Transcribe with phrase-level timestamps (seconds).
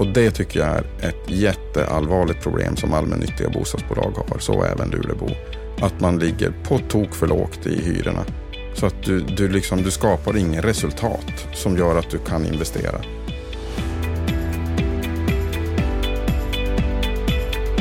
[0.00, 5.28] Och det tycker jag är ett jätteallvarligt problem som allmännyttiga bostadsbolag har, så även Lulebo.
[5.80, 8.24] Att man ligger på tok för lågt i hyrorna.
[8.74, 13.00] Så att du, du, liksom, du skapar ingen resultat som gör att du kan investera.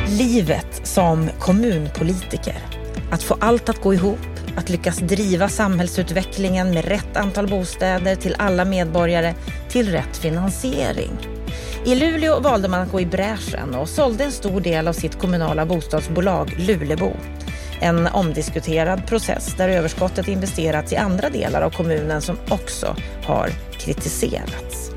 [0.07, 2.57] Livet som kommunpolitiker.
[3.11, 4.20] Att få allt att gå ihop,
[4.55, 9.33] att lyckas driva samhällsutvecklingen med rätt antal bostäder till alla medborgare
[9.70, 11.39] till rätt finansiering.
[11.89, 15.20] I Luleå valde man att gå i bräschen och sålde en stor del av sitt
[15.20, 17.14] kommunala bostadsbolag Lulebo.
[17.82, 24.92] En omdiskuterad process där överskottet investerats i andra delar av kommunen som också har kritiserats.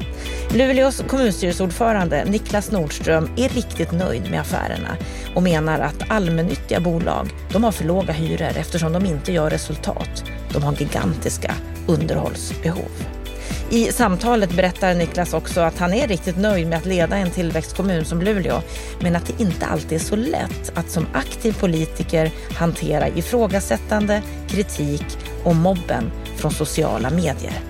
[0.55, 4.97] Luleås kommunstyrelseordförande Niklas Nordström är riktigt nöjd med affärerna
[5.35, 10.25] och menar att allmännyttiga bolag de har för låga hyror eftersom de inte gör resultat.
[10.53, 11.55] De har gigantiska
[11.87, 13.22] underhållsbehov.
[13.73, 18.05] I samtalet berättar Niklas också att han är riktigt nöjd med att leda en tillväxtkommun
[18.05, 18.63] som Luleå,
[19.01, 25.05] men att det inte alltid är så lätt att som aktiv politiker hantera ifrågasättande, kritik
[25.45, 27.61] och mobben från sociala medier.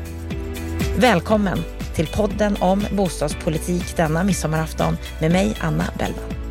[0.97, 1.59] Välkommen
[1.95, 6.42] till podden om bostadspolitik denna midsommarafton med mig, Anna Bellman.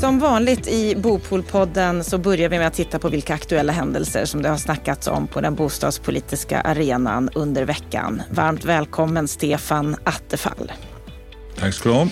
[0.00, 4.42] Som vanligt i Bopolpodden så börjar vi med att titta på vilka aktuella händelser som
[4.42, 8.22] det har snackats om på den bostadspolitiska arenan under veckan.
[8.30, 10.72] Varmt välkommen Stefan Attefall.
[11.58, 12.08] Tack ska du ha.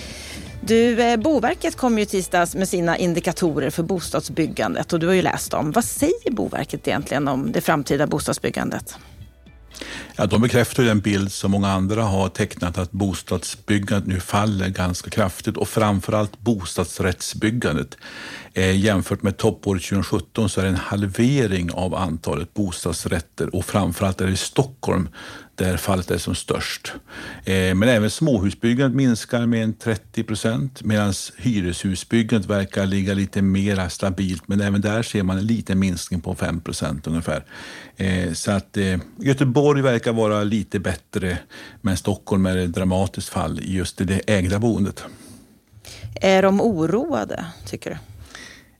[0.61, 5.21] Du, eh, Boverket kom ju tisdags med sina indikatorer för bostadsbyggandet och du har ju
[5.21, 5.71] läst dem.
[5.71, 8.97] Vad säger Boverket egentligen om det framtida bostadsbyggandet?
[10.15, 15.09] Ja, de bekräftar den bild som många andra har tecknat att bostadsbyggandet nu faller ganska
[15.09, 17.97] kraftigt och framförallt bostadsrättsbyggandet.
[18.53, 24.21] Eh, jämfört med toppåret 2017 så är det en halvering av antalet bostadsrätter och framförallt
[24.21, 25.09] är det i Stockholm
[25.57, 26.93] där fallet är som störst.
[27.45, 33.89] Eh, men även småhusbyggandet minskar med en 30 procent medan hyreshusbyggandet verkar ligga lite mer
[33.89, 34.47] stabilt.
[34.47, 37.43] Men även där ser man en liten minskning på 5 procent ungefär.
[37.97, 41.37] Eh, så att eh, Göteborg verkar vara lite bättre
[41.81, 45.03] men Stockholm är ett dramatiskt fall i just det ägda boendet.
[46.21, 47.97] Är de oroade, tycker du?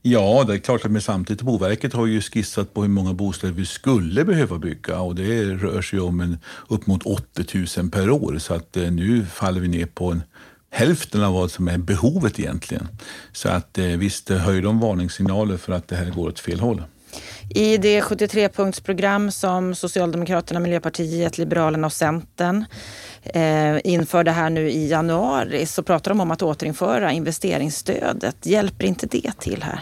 [0.10, 3.54] Ja, det är klart att men samtidigt Boverket har ju skissat på hur många bostäder
[3.54, 6.38] vi skulle behöva bygga och det rör sig om en,
[6.68, 8.38] upp mot 80 000 per år.
[8.40, 10.24] Så att eh, nu faller vi ner på en
[10.72, 12.88] hälften av vad som är behovet egentligen.
[13.32, 16.60] Så att eh, visst eh, höjer de varningssignaler för att det här går åt fel
[16.60, 16.84] håll.
[17.50, 22.66] I det 73-punktsprogram som Socialdemokraterna, Miljöpartiet, Liberalerna och Centern
[23.24, 28.46] eh, införde här nu i januari så pratar de om att återinföra investeringsstödet.
[28.46, 29.82] Hjälper inte det till här?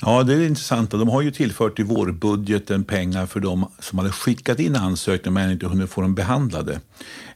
[0.00, 0.90] Ja, det är intressant.
[0.90, 5.50] De har ju tillfört i vårbudgeten pengar för de som hade skickat in ansökningar men
[5.50, 6.80] inte hunnit få dem behandlade.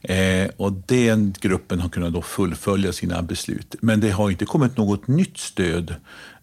[0.01, 3.75] Eh, och den gruppen har kunnat då fullfölja sina beslut.
[3.81, 5.95] Men det har inte kommit något nytt stöd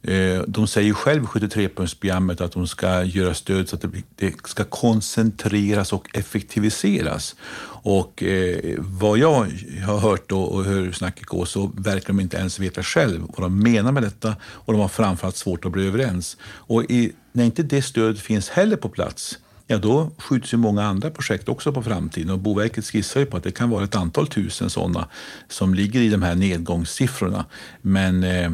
[0.02, 3.84] Eh, de säger själv 73-punktsprogrammet att de ska göra stöd så att
[4.16, 7.36] det ska koncentreras och effektiviseras.
[7.82, 9.46] Och eh, vad jag
[9.86, 13.58] har hört och hur snacket går så verkar de inte ens veta själv vad de
[13.58, 16.07] menar med detta och de har framförallt svårt att bli överens.
[16.44, 19.38] Och i, när inte det stödet finns heller på plats
[19.70, 22.30] ja då skjuts ju många andra projekt också på framtiden.
[22.30, 25.08] Och Boverket skissar ju på att det kan vara ett antal tusen sådana
[25.48, 27.44] som ligger i de här nedgångssiffrorna.
[27.82, 28.50] Men eh,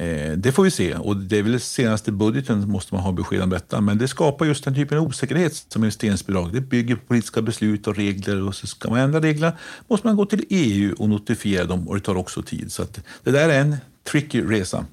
[0.00, 3.42] Eh, det får vi se och det är väl senaste budgeten måste man ha besked
[3.42, 3.80] om detta.
[3.80, 6.52] Men det skapar just den typen av osäkerhet som investeringsbidrag.
[6.52, 9.52] Det bygger på politiska beslut och regler och så ska man ändra reglerna
[9.88, 12.72] måste man gå till EU och notifiera dem och det tar också tid.
[12.72, 12.84] Så
[13.22, 14.84] det där är en tricky resa.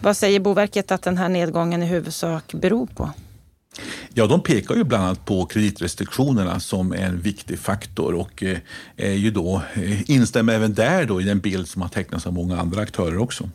[0.00, 3.10] Vad säger Boverket att den här nedgången i huvudsak beror på?
[4.14, 8.58] Ja, de pekar ju bland annat på kreditrestriktionerna som en viktig faktor och eh,
[8.96, 12.32] är ju då, eh, instämmer även där då i den bild som har tecknats av
[12.32, 13.50] många andra aktörer också.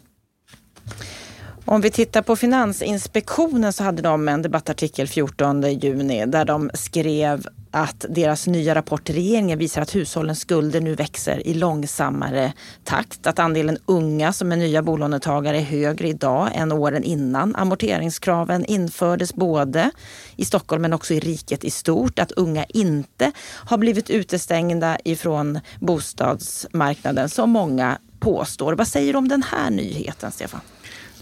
[1.65, 7.47] Om vi tittar på Finansinspektionen så hade de en debattartikel 14 juni där de skrev
[7.75, 12.53] att deras nya rapport till regeringen visar att hushållens skulder nu växer i långsammare
[12.83, 13.27] takt.
[13.27, 19.33] Att andelen unga som är nya bolånetagare är högre idag än åren innan amorteringskraven infördes
[19.33, 19.91] både
[20.35, 22.19] i Stockholm men också i riket i stort.
[22.19, 23.31] Att unga inte
[23.65, 28.73] har blivit utestängda ifrån bostadsmarknaden som många påstår.
[28.73, 30.61] Vad säger du om den här nyheten, Stefan?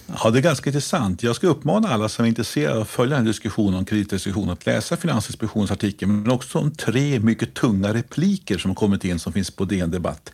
[0.07, 1.23] Ja, det är ganska intressant.
[1.23, 4.49] Jag ska uppmana alla som är intresserade av att följa den här diskussionen om kreditrestriktion
[4.49, 9.19] att läsa Finansinspektionens artikel, men också de tre mycket tunga repliker som har kommit in
[9.19, 10.31] som finns på DN Debatt.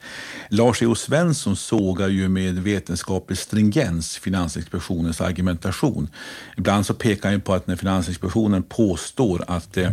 [0.50, 0.96] Lars E.O.
[0.96, 6.08] Svensson sågar ju med vetenskaplig stringens Finansinspektionens argumentation.
[6.58, 9.92] Ibland så pekar han på att när Finansinspektionen påstår att eh,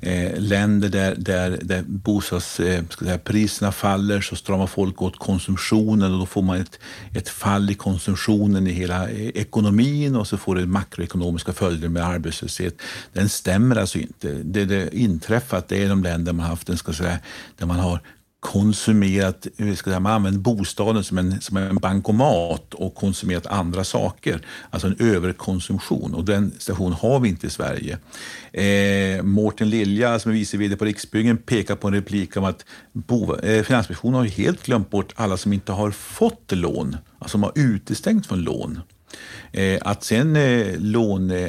[0.00, 6.26] eh länder där, där, där bostadspriserna eh, faller så stramar folk åt konsumtionen och då
[6.26, 6.78] får man ett,
[7.14, 12.04] ett fall i konsumtionen i hela Eh, ekonomin och så får det makroekonomiska följder med
[12.04, 12.74] arbetslöshet.
[13.12, 14.28] Den stämmer alltså inte.
[14.28, 17.18] Det det inträffat det är de länder man haft en, ska säga,
[17.58, 18.00] där man har
[18.40, 23.84] konsumerat, eh, ska säga, man använder bostaden som en, som en bankomat och konsumerat andra
[23.84, 24.40] saker.
[24.70, 27.98] Alltså en överkonsumtion och den situationen har vi inte i Sverige.
[28.52, 32.64] Eh, Mårten Lilja som är vice vd på Riksbyggen pekar på en replik om att
[32.92, 37.42] Bo, eh, Finansinspektionen har helt glömt bort alla som inte har fått lån, alltså som
[37.42, 38.80] har utestängts från lån.
[39.52, 41.48] Eh, att sen eh, lån, eh,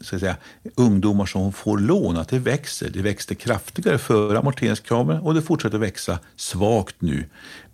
[0.00, 0.36] ska säga,
[0.74, 2.90] ungdomar som får lån, att det växer.
[2.90, 7.24] Det växte kraftigare före amorteringskraven och det fortsätter växa svagt nu.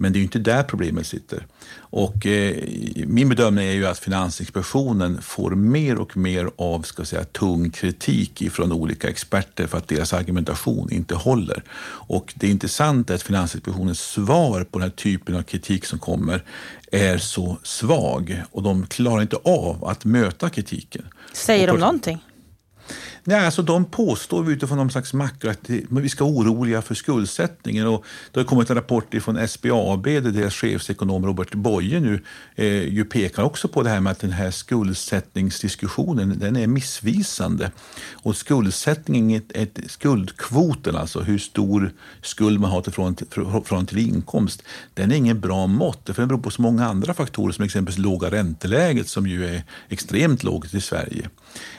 [0.01, 1.47] Men det är inte där problemet sitter.
[1.79, 2.57] Och, eh,
[3.07, 8.51] min bedömning är ju att Finansinspektionen får mer och mer av ska säga, tung kritik
[8.53, 11.63] från olika experter för att deras argumentation inte håller.
[12.09, 16.45] Och det är intressant att Finansinspektionens svar på den här typen av kritik som kommer
[16.93, 21.05] är så svag och de klarar inte av att möta kritiken.
[21.33, 22.19] Säger de någonting?
[23.25, 27.87] Nej, alltså de påstår utifrån någon slags makro att vi ska vara oroliga för skuldsättningen.
[27.87, 32.23] Och det har kommit en rapport från SBAB där deras chefsekonom Robert Boye nu
[32.55, 37.71] eh, ju pekar också på det här med att den här skuldsättningsdiskussionen den är missvisande.
[38.13, 41.93] Och skuldsättning, ett, ett, skuldkvoten, alltså hur stor
[42.23, 43.17] skuld man har till från,
[43.65, 44.63] från till inkomst,
[44.95, 47.99] den är ingen bra mått för den beror på så många andra faktorer som exempelvis
[47.99, 51.31] låga ränteläget som ju är extremt lågt i Sverige.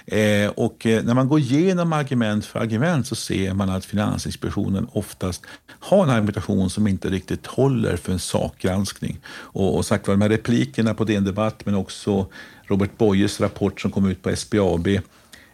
[0.05, 4.87] Eh, och eh, när man går igenom argument för argument så ser man att Finansinspektionen
[4.91, 5.45] oftast
[5.79, 9.19] har en argumentation som inte riktigt håller för en sakgranskning.
[9.27, 12.27] Och, och sagt var, de här replikerna på DN Debatt men också
[12.63, 14.87] Robert Boyes rapport som kom ut på SBAB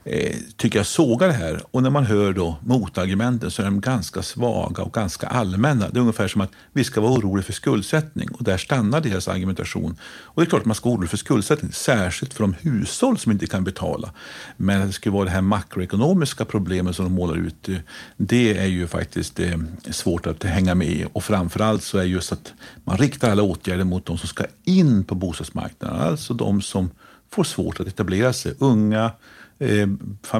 [0.08, 1.62] eh, tycker jag sågar det här.
[1.72, 5.90] Och när man hör då motargumenten så är de ganska svaga och ganska allmänna.
[5.90, 9.28] Det är ungefär som att vi ska vara oroliga för skuldsättning och där stannar deras
[9.28, 9.98] argumentation.
[10.02, 13.18] Och det är klart att man ska vara orolig för skuldsättning, särskilt för de hushåll
[13.18, 14.12] som inte kan betala.
[14.58, 17.76] Men att det skulle vara det här makroekonomiska problemet som de målar ut, eh,
[18.18, 19.58] det är ju faktiskt eh,
[19.92, 21.06] svårt att hänga med i.
[21.14, 25.04] Och framförallt så är just att man riktar alla åtgärder mot de som ska in
[25.04, 26.90] på bostadsmarknaden, alltså de som
[27.32, 28.54] får svårt att etablera sig.
[28.60, 29.12] Unga,
[29.60, 29.88] Eh,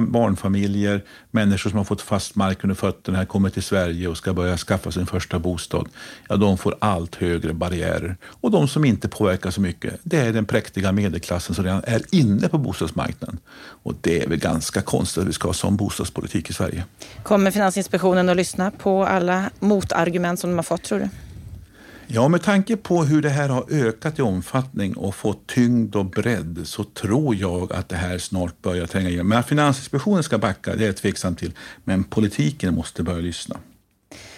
[0.00, 4.56] barnfamiljer, människor som har fått fast mark under fötterna, kommer till Sverige och ska börja
[4.56, 5.88] skaffa sin första bostad.
[6.28, 8.16] Ja, de får allt högre barriärer.
[8.24, 12.02] Och de som inte påverkar så mycket, det är den präktiga medelklassen som redan är
[12.10, 13.38] inne på bostadsmarknaden.
[13.82, 16.84] Och det är väl ganska konstigt att vi ska ha sån bostadspolitik i Sverige.
[17.22, 21.08] Kommer Finansinspektionen att lyssna på alla motargument som de har fått, tror du?
[22.10, 26.04] Ja, med tanke på hur det här har ökat i omfattning och fått tyngd och
[26.04, 29.28] bredd så tror jag att det här snart börjar tränga igenom.
[29.28, 31.52] Men att Finansinspektionen ska backa, det är jag tveksam till.
[31.84, 33.56] Men politiken måste börja lyssna.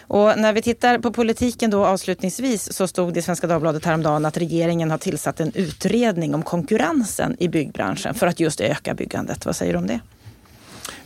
[0.01, 4.27] Och när vi tittar på politiken då avslutningsvis så stod det i Svenska Dagbladet häromdagen
[4.27, 9.47] att regeringen har tillsatt en utredning om konkurrensen i byggbranschen för att just öka byggandet.
[9.47, 10.01] Vad säger du om det?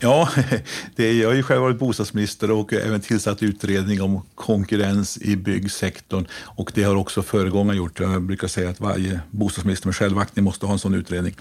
[0.01, 0.29] Ja,
[0.97, 5.37] det är, jag har ju själv varit bostadsminister och även tillsatt utredning om konkurrens i
[5.37, 6.27] byggsektorn.
[6.33, 8.01] Och det har också föregångaren gjort.
[8.01, 11.35] Jag brukar säga att varje bostadsminister med självaktning måste ha en sån utredning.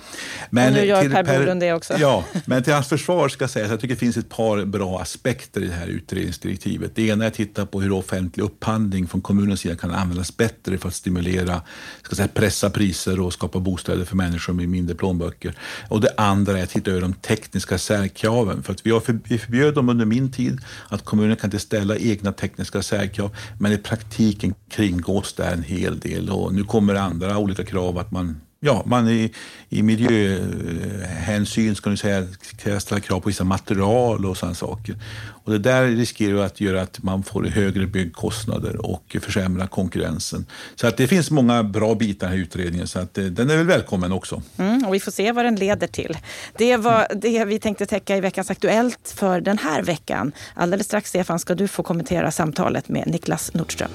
[0.49, 1.93] Men och nu gör Per Bolund det också.
[1.99, 4.65] Ja, men till hans försvar ska jag säga att jag tycker det finns ett par
[4.65, 6.95] bra aspekter i det här utredningsdirektivet.
[6.95, 10.77] Det ena är att titta på hur offentlig upphandling från kommunens sida kan användas bättre
[10.77, 11.61] för att stimulera,
[12.01, 15.55] ska säga, pressa priser och skapa bostäder för människor med mindre plånböcker.
[15.89, 18.63] Och det andra är att titta över de tekniska särkraven kraven.
[18.63, 20.59] För att vi, har för, vi förbjöd dem under min tid
[20.89, 23.35] att kommunen kan inte ställa egna tekniska särkrav.
[23.59, 28.11] Men i praktiken kringgås det en hel del och nu kommer andra olika krav att
[28.11, 29.31] man Ja, man i,
[29.69, 32.27] i miljöhänsyn ska nu säga,
[32.79, 34.95] ställa krav på vissa material och sådana saker.
[35.43, 40.45] Och det där riskerar att göra att man får högre byggkostnader och försämra konkurrensen.
[40.75, 43.49] Så att det finns många bra bitar i den här utredningen så att eh, den
[43.49, 44.41] är väl välkommen också.
[44.57, 46.17] Mm, och vi får se vad den leder till.
[46.57, 50.31] Det var det vi tänkte täcka i veckans Aktuellt för den här veckan.
[50.53, 53.91] Alldeles strax, Stefan, ska du få kommentera samtalet med Niklas Nordström.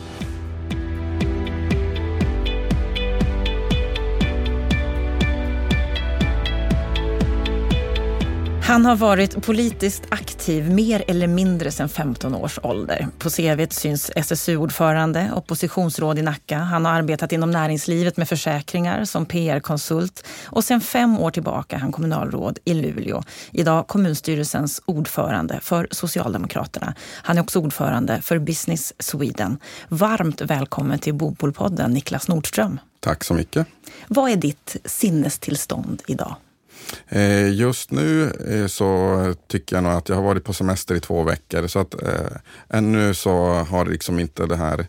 [8.68, 13.08] Han har varit politiskt aktiv mer eller mindre sedan 15 års ålder.
[13.18, 16.58] På CV syns SSU-ordförande, oppositionsråd i Nacka.
[16.58, 21.80] Han har arbetat inom näringslivet med försäkringar som PR-konsult och sedan fem år tillbaka är
[21.80, 23.22] han kommunalråd i Luleå.
[23.52, 26.94] Idag kommunstyrelsens ordförande för Socialdemokraterna.
[27.00, 29.58] Han är också ordförande för Business Sweden.
[29.88, 32.80] Varmt välkommen till Bopolpodden Niklas Nordström.
[33.00, 33.66] Tack så mycket.
[34.08, 36.36] Vad är ditt sinnestillstånd idag?
[37.08, 41.00] Eh, just nu eh, så tycker jag nog att jag har varit på semester i
[41.00, 42.36] två veckor så att eh,
[42.68, 44.86] ännu så har liksom inte det här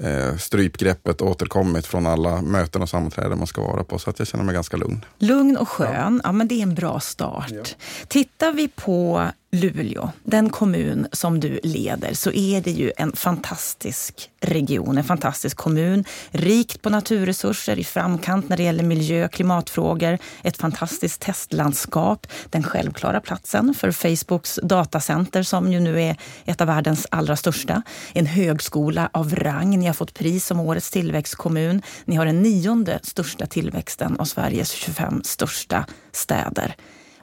[0.00, 4.28] eh, strypgreppet återkommit från alla möten och sammanträden man ska vara på så att jag
[4.28, 5.04] känner mig ganska lugn.
[5.18, 7.50] Lugn och skön, ja, ja men det är en bra start.
[7.52, 7.62] Ja.
[8.08, 14.30] Tittar vi på Luleå, den kommun som du leder, så är det ju en fantastisk
[14.40, 16.04] region, en fantastisk kommun.
[16.30, 20.18] Rikt på naturresurser, i framkant när det gäller miljö och klimatfrågor.
[20.42, 22.26] Ett fantastiskt testlandskap.
[22.50, 27.82] Den självklara platsen för Facebooks datacenter som ju nu är ett av världens allra största.
[28.12, 29.78] En högskola av rang.
[29.78, 31.82] Ni har fått pris som årets tillväxtkommun.
[32.04, 36.76] Ni har den nionde största tillväxten av Sveriges 25 största städer.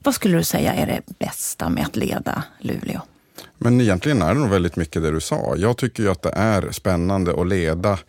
[0.04, 3.02] Vad skulle du säga är det bästa med att leda Luleå?
[3.58, 5.56] Men egentligen är det nog väldigt mycket det du sa.
[5.58, 8.00] Jag tycker ju att det är spännande att leda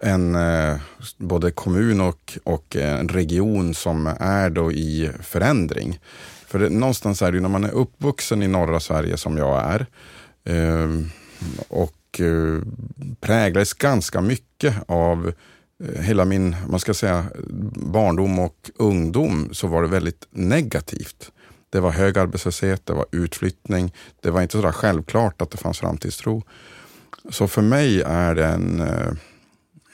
[0.00, 0.76] en eh,
[1.18, 5.98] både kommun och, och en region som är då i förändring.
[6.46, 9.64] För det, någonstans är det ju när man är uppvuxen i norra Sverige som jag
[9.64, 9.86] är
[10.44, 10.88] eh,
[11.68, 15.32] och eh, ganska mycket av Eh,
[15.82, 17.24] Eh, hela min, man ska säga,
[17.76, 21.32] barndom och ungdom så var det väldigt negativt.
[21.70, 23.94] Det var hög arbetslöshet, det var utflyttning.
[24.20, 26.42] Det var inte så självklart att det fanns framtidstro.
[27.30, 29.08] Så för mig är det en, eh,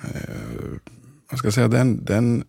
[0.02, 0.80] eh
[1.30, 2.44] vad ska jag säga, den, den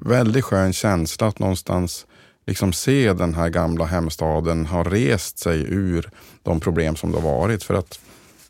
[0.00, 2.06] väldigt skön känsla att någonstans
[2.46, 6.10] liksom se den här gamla hemstaden ha rest sig ur
[6.42, 7.62] de problem som det har varit.
[7.64, 8.00] För att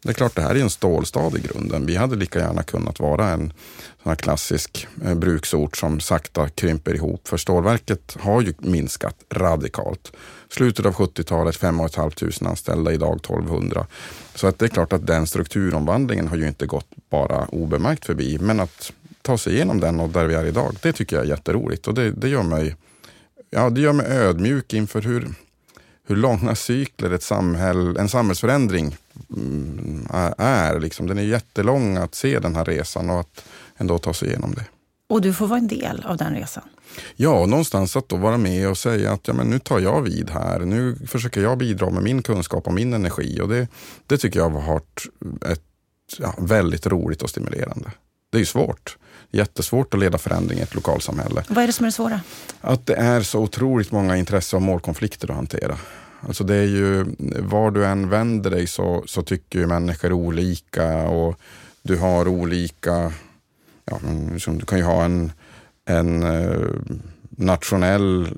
[0.02, 1.86] det är klart, det här är en stålstad i grunden.
[1.86, 3.52] Vi hade lika gärna kunnat vara en
[4.02, 7.28] sån här klassisk eh, bruksort som sakta krymper ihop.
[7.28, 10.12] För stålverket har ju minskat radikalt.
[10.48, 13.86] Slutet av 70-talet 5 500 anställda, idag 1200.
[14.34, 18.38] Så att det är klart att den strukturomvandlingen har ju inte gått bara obemärkt förbi.
[18.40, 18.92] Men att
[19.22, 21.88] ta sig igenom den och där vi är idag, det tycker jag är jätteroligt.
[21.88, 22.76] Och det, det, gör, mig,
[23.50, 25.28] ja, det gör mig ödmjuk inför hur,
[26.06, 28.96] hur långa cykler ett samhäll, en samhällsförändring
[29.36, 30.06] mm,
[30.38, 30.80] är.
[30.80, 31.06] Liksom.
[31.06, 33.44] Den är jättelång att se den här resan och att
[33.76, 34.64] ändå ta sig igenom det.
[35.12, 36.62] Och du får vara en del av den resan?
[37.16, 40.30] Ja, någonstans att då vara med och säga att ja, men nu tar jag vid
[40.30, 40.58] här.
[40.60, 43.40] Nu försöker jag bidra med min kunskap och min energi.
[43.40, 43.68] Och det,
[44.06, 45.02] det tycker jag har varit
[45.50, 45.62] ett,
[46.18, 47.90] ja, väldigt roligt och stimulerande.
[48.30, 48.96] Det är ju svårt.
[49.30, 51.44] Jättesvårt att leda förändring i ett lokalsamhälle.
[51.48, 52.20] Vad är det som är det svåra?
[52.60, 55.78] Att det är så otroligt många intresse och målkonflikter att hantera.
[56.20, 57.06] Alltså det är ju,
[57.38, 61.38] var du än vänder dig så, så tycker människor olika och
[61.82, 63.12] du har olika
[63.84, 64.00] ja,
[64.32, 65.32] liksom, du kan ju ha en,
[65.84, 66.68] en eh,
[67.30, 68.28] nationell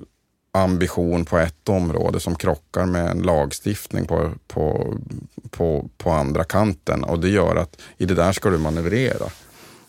[0.53, 4.95] ambition på ett område som krockar med en lagstiftning på, på,
[5.51, 9.27] på, på andra kanten och det gör att i det där ska du manövrera.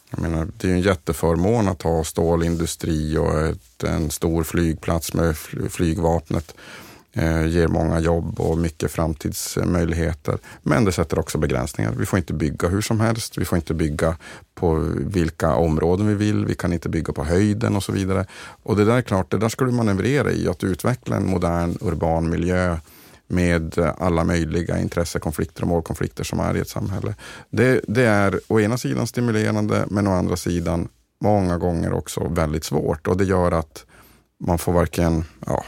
[0.09, 5.13] Jag menar, det är ju en jätteförmån att ha stålindustri och ett, en stor flygplats
[5.13, 5.37] med
[5.69, 10.37] flygvapnet eh, Eh, ger många jobb och mycket framtidsmöjligheter.
[10.63, 11.91] Men det sätter också begränsningar.
[11.91, 13.37] Vi får inte bygga hur som helst.
[13.37, 14.17] Vi får inte bygga
[14.55, 16.45] på vilka områden vi vill.
[16.45, 18.25] Vi kan inte bygga på höjden och så vidare.
[18.63, 21.77] Och det där är klart, det där ska du manövrera i, att utveckla en modern
[21.81, 22.77] urban miljö
[23.27, 27.15] med alla möjliga intressekonflikter och målkonflikter som är i ett samhälle.
[27.49, 30.87] Det, det är å ena sidan stimulerande, men å andra sidan
[31.21, 33.85] många gånger också väldigt svårt och det gör att
[34.39, 35.65] man får varken, ja,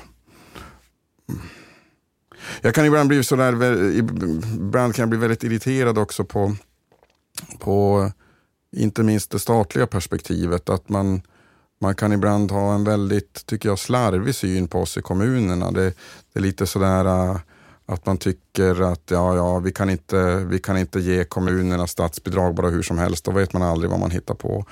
[2.62, 3.54] jag kan ibland bli sådär,
[3.98, 6.56] ibland kan jag bli väldigt irriterad också på,
[7.60, 8.12] på
[8.72, 10.70] inte minst det statliga perspektivet.
[10.70, 11.22] Att man,
[11.82, 15.72] man kan ibland ha en väldigt, tycker jag, slarvig syn på oss i kommunerna.
[15.72, 15.94] Det,
[16.34, 17.38] det är lite sådär äh,
[17.86, 22.56] att man tycker att ja, ja, vi, kan inte, vi kan inte ge kommunerna statsbidrag
[22.56, 23.26] bara hur som helst.
[23.26, 24.66] Då vet man aldrig vad man hittar på.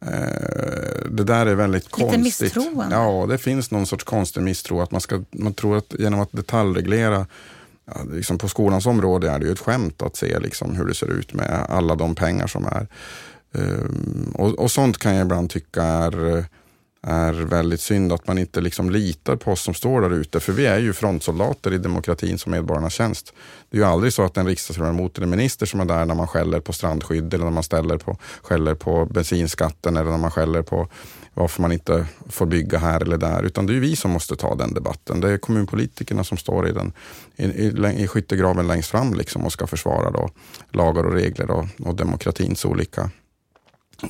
[0.00, 2.40] Eh, det där är väldigt Lite konstigt.
[2.40, 2.94] misstroende?
[2.94, 4.80] Ja, det finns någon sorts konstig misstro.
[4.80, 7.26] Att man, ska, man tror att genom att detaljreglera
[7.84, 10.94] ja, liksom på skolans område är det ju ett skämt att se liksom hur det
[10.94, 12.86] ser ut med alla de pengar som är.
[13.52, 16.44] Um, och, och, sånt kan jag ibland tycka är
[17.02, 20.40] är väldigt synd att man inte liksom litar på oss som står där ute.
[20.40, 23.32] För vi är ju frontsoldater i demokratin som medborgarnas tjänst.
[23.70, 26.26] Det är ju aldrig så att en riksdagsledamot eller minister som är där när man
[26.26, 30.62] skäller på strandskydd eller när man ställer på, skäller på bensinskatten eller när man skäller
[30.62, 30.88] på
[31.34, 34.54] varför man inte får bygga här eller där, utan det är vi som måste ta
[34.54, 35.20] den debatten.
[35.20, 36.92] Det är kommunpolitikerna som står i, den,
[37.36, 40.30] i, i, i skyttegraven längst fram liksom och ska försvara då
[40.70, 43.10] lagar och regler och, och demokratins olika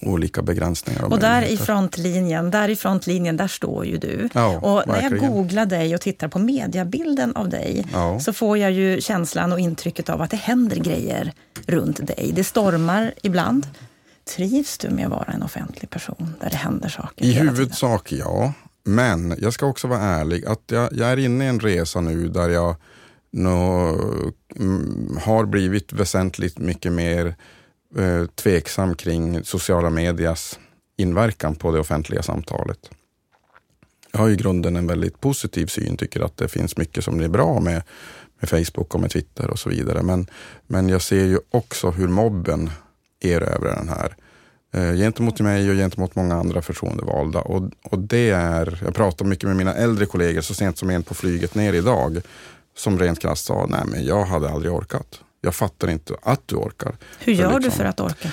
[0.02, 1.04] olika begränsningar.
[1.04, 4.28] Och, och där i frontlinjen, där i frontlinjen, där står ju du.
[4.32, 8.20] Ja, och när jag googlar dig och tittar på mediabilden av dig ja.
[8.20, 11.32] så får jag ju känslan och intrycket av att det händer grejer
[11.66, 12.32] runt dig.
[12.34, 13.66] Det stormar ibland.
[14.36, 17.24] Trivs du med att vara en offentlig person där det händer saker?
[17.24, 18.52] I huvudsak ja.
[18.84, 22.28] Men jag ska också vara ärlig att jag, jag är inne i en resa nu
[22.28, 22.76] där jag
[23.30, 23.88] nå,
[24.56, 27.34] mm, har blivit väsentligt mycket mer
[27.96, 30.58] eh, tveksam kring sociala medias
[30.96, 32.90] inverkan på det offentliga samtalet.
[34.12, 37.28] Jag har i grunden en väldigt positiv syn, tycker att det finns mycket som är
[37.28, 37.82] bra med,
[38.40, 40.02] med Facebook och med Twitter och så vidare.
[40.02, 40.26] Men,
[40.66, 42.70] men jag ser ju också hur mobben
[43.20, 44.16] erövrar den här
[44.72, 47.40] eh, gentemot mig och gentemot många andra förtroendevalda.
[47.40, 51.02] Och, och det är, jag pratar mycket med mina äldre kollegor, så sent som en
[51.02, 52.20] på flyget ner idag,
[52.76, 55.20] som rent krasst sa, nej men jag hade aldrig orkat.
[55.40, 56.96] Jag fattar inte att du orkar.
[57.18, 58.32] Hur gör liksom, du för att orka?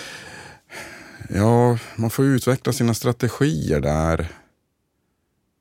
[1.29, 4.27] Ja, man får utveckla sina strategier där.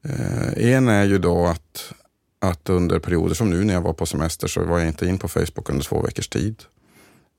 [0.05, 1.93] Eh, en är ju då att,
[2.39, 5.19] att under perioder som nu när jag var på semester så var jag inte in
[5.19, 6.63] på Facebook under två veckors tid.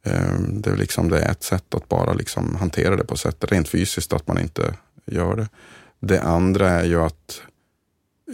[0.05, 3.51] Eh, det, är liksom, det är ett sätt att bara liksom hantera det på sättet
[3.51, 4.74] rent fysiskt, att man inte
[5.05, 5.50] gör det.
[6.00, 7.41] Det andra är ju att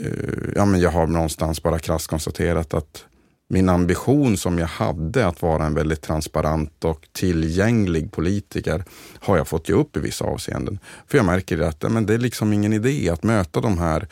[0.03, 3.05] eh, ja, men jag har någonstans bara krasst konstaterat att
[3.51, 8.83] min ambition som jag hade att vara en väldigt transparent och tillgänglig politiker
[9.19, 10.79] har jag fått ge upp i vissa avseenden.
[11.07, 14.07] För jag märker att men det är liksom ingen idé att möta de här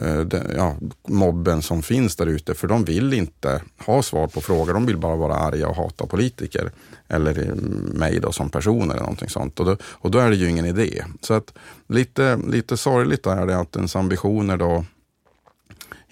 [0.00, 0.24] eh,
[0.56, 0.76] ja,
[1.08, 4.74] mobben som finns där ute, för de vill inte ha svar på frågor.
[4.74, 6.70] De vill bara vara arga och hata politiker
[7.08, 7.54] eller eh,
[7.98, 9.60] mig då som person eller någonting sånt.
[9.60, 11.04] Och då, och då är det ju ingen idé.
[11.20, 11.52] Så att
[11.88, 14.84] lite, lite sorgligt är det att ens ambitioner då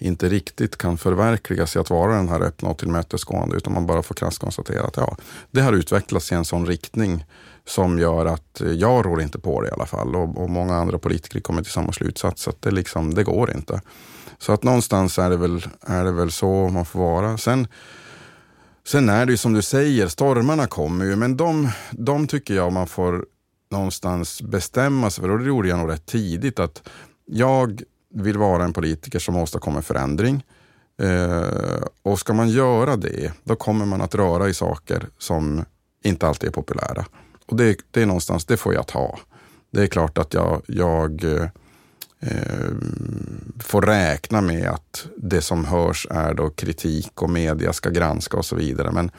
[0.03, 4.03] inte riktigt kan förverkligas i att vara den här öppna och tillmötesgående, utan man bara
[4.03, 5.17] får krasst konstatera att ja,
[5.51, 7.25] det har utvecklats i en sån riktning
[7.65, 10.75] som gör att eh, jag rår inte på det i alla fall och, och många
[10.75, 13.81] andra politiker kommer till samma slutsats att det, liksom, det går inte.
[14.37, 17.37] Så att någonstans är det väl, är det väl så man får vara.
[17.37, 17.67] Sen,
[18.87, 22.73] sen är det ju som du säger, stormarna kommer ju, men de, de tycker jag
[22.73, 23.25] man får
[23.71, 26.89] någonstans bestämma sig för, och det gjorde jag nog rätt tidigt, att
[27.25, 27.81] jag
[28.13, 30.43] vill vara en politiker som åstadkommer förändring.
[31.01, 35.65] Eh, och ska man göra det, då kommer man att röra i saker som
[36.03, 37.05] inte alltid är populära.
[37.45, 39.19] Och det, det är någonstans, det får jag ta.
[39.71, 41.23] Det är klart att jag, jag
[42.19, 42.71] eh,
[43.59, 48.45] får räkna med att det som hörs är då kritik och media ska granska och
[48.45, 48.91] så vidare.
[48.91, 49.11] Men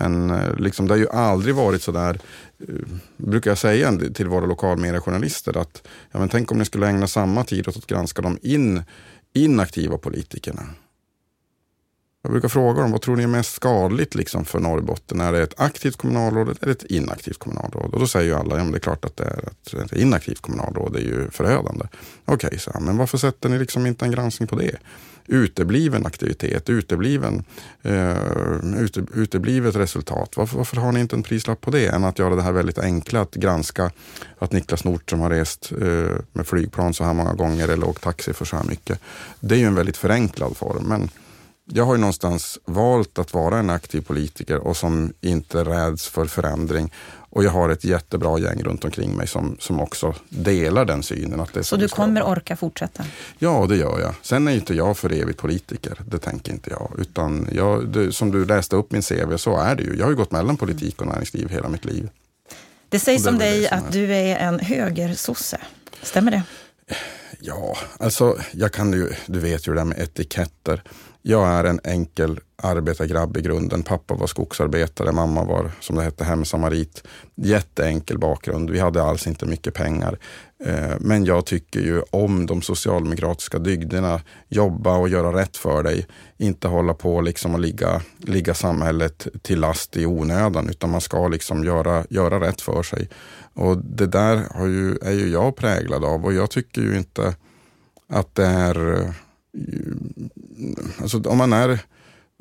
[0.00, 2.18] en, eh, liksom, det har ju aldrig varit så där,
[2.68, 2.74] eh,
[3.16, 7.44] brukar jag säga till våra lokalmediejournalister, att ja, men tänk om ni skulle ägna samma
[7.44, 8.82] tid åt att granska de in,
[9.34, 10.62] inaktiva politikerna.
[12.22, 15.20] Jag brukar fråga dem, vad tror ni är mest skadligt liksom för Norrbotten?
[15.20, 17.94] Är det ett aktivt kommunalråd eller ett inaktivt kommunalråd?
[17.94, 19.98] Och då säger ju alla, ja men det är klart att det är ett, ett
[19.98, 21.84] inaktivt kommunalråd, det är ju förödande.
[22.24, 24.76] Okej, okay, så men varför sätter ni liksom inte en granskning på det?
[25.30, 27.44] utebliven aktivitet, utebliven,
[27.86, 30.36] uh, ute, uteblivet resultat.
[30.36, 32.78] Varför, varför, har ni inte en prislapp på det än att göra det här väldigt
[32.78, 33.90] enkla att granska
[34.38, 38.32] att Niklas Nordström har rest uh, med flygplan så här många gånger eller åkt taxi
[38.32, 39.00] för så här mycket.
[39.40, 40.84] Det är ju en väldigt förenklad form.
[40.84, 41.10] Men
[41.72, 46.26] jag har ju någonstans valt att vara en aktiv politiker och som inte räds för
[46.26, 46.92] förändring.
[47.32, 51.40] Och jag har ett jättebra gäng runt omkring mig som, som också delar den synen.
[51.40, 53.04] Att det så du kommer orka fortsätta?
[53.38, 54.14] Ja, det gör jag.
[54.22, 56.00] Sen är inte jag för evigt politiker.
[56.06, 56.92] Det tänker inte jag.
[56.98, 59.96] Utan jag, det, som du läste upp min CV, så är det ju.
[59.96, 62.08] Jag har ju gått mellan politik och näringsliv hela mitt liv.
[62.88, 65.58] Det sägs om dig att du är en högersosse.
[66.02, 66.42] Stämmer det?
[67.40, 70.82] Ja, alltså jag kan ju, du vet ju det där med etiketter.
[71.22, 73.82] Jag är en enkel arbetargrabb i grunden.
[73.82, 77.04] Pappa var skogsarbetare, mamma var som det hette hemsamarit.
[77.34, 78.70] Jätteenkel bakgrund.
[78.70, 80.18] Vi hade alls inte mycket pengar.
[80.64, 84.20] Eh, men jag tycker ju om de socialdemokratiska dygderna.
[84.48, 86.06] Jobba och göra rätt för dig.
[86.38, 91.28] Inte hålla på liksom och ligga, ligga samhället till last i onödan utan man ska
[91.28, 93.08] liksom göra, göra rätt för sig.
[93.54, 97.34] Och Det där har ju, är ju jag präglad av och jag tycker ju inte
[98.08, 99.10] att det är eh,
[101.00, 101.78] alltså om man är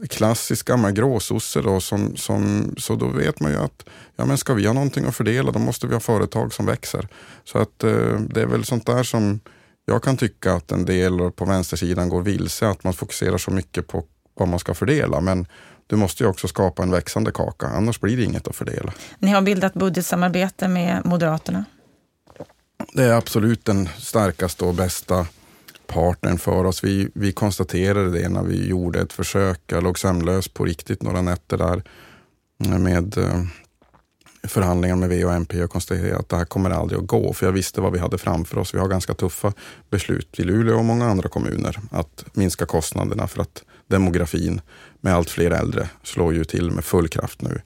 [0.09, 4.53] klassisk gammal gråsosse då, som, som, så då vet man ju att ja, men ska
[4.53, 7.07] vi ha någonting att fördela då måste vi ha företag som växer.
[7.43, 9.39] Så att eh, det är väl sånt där som
[9.85, 13.87] jag kan tycka att en del på vänstersidan går vilse, att man fokuserar så mycket
[13.87, 14.03] på
[14.33, 15.21] vad man ska fördela.
[15.21, 15.47] Men
[15.87, 18.93] du måste ju också skapa en växande kaka, annars blir det inget att fördela.
[19.19, 21.65] Ni har bildat budgetsamarbete med Moderaterna.
[22.93, 25.27] det är absolut den starkaste och bästa
[25.89, 26.83] partnern för oss.
[26.83, 29.61] Vi, vi konstaterade det när vi gjorde ett försök.
[29.65, 31.83] Jag låg sömnlös på riktigt några nätter där
[32.79, 33.43] med eh,
[34.43, 37.33] förhandlingar med V och MP och konstaterade att det här kommer aldrig att gå.
[37.33, 38.73] För jag visste vad vi hade framför oss.
[38.73, 39.53] Vi har ganska tuffa
[39.89, 44.61] beslut i Luleå och många andra kommuner att minska kostnaderna för att demografin
[45.01, 47.61] med allt fler äldre slår ju till med full kraft nu.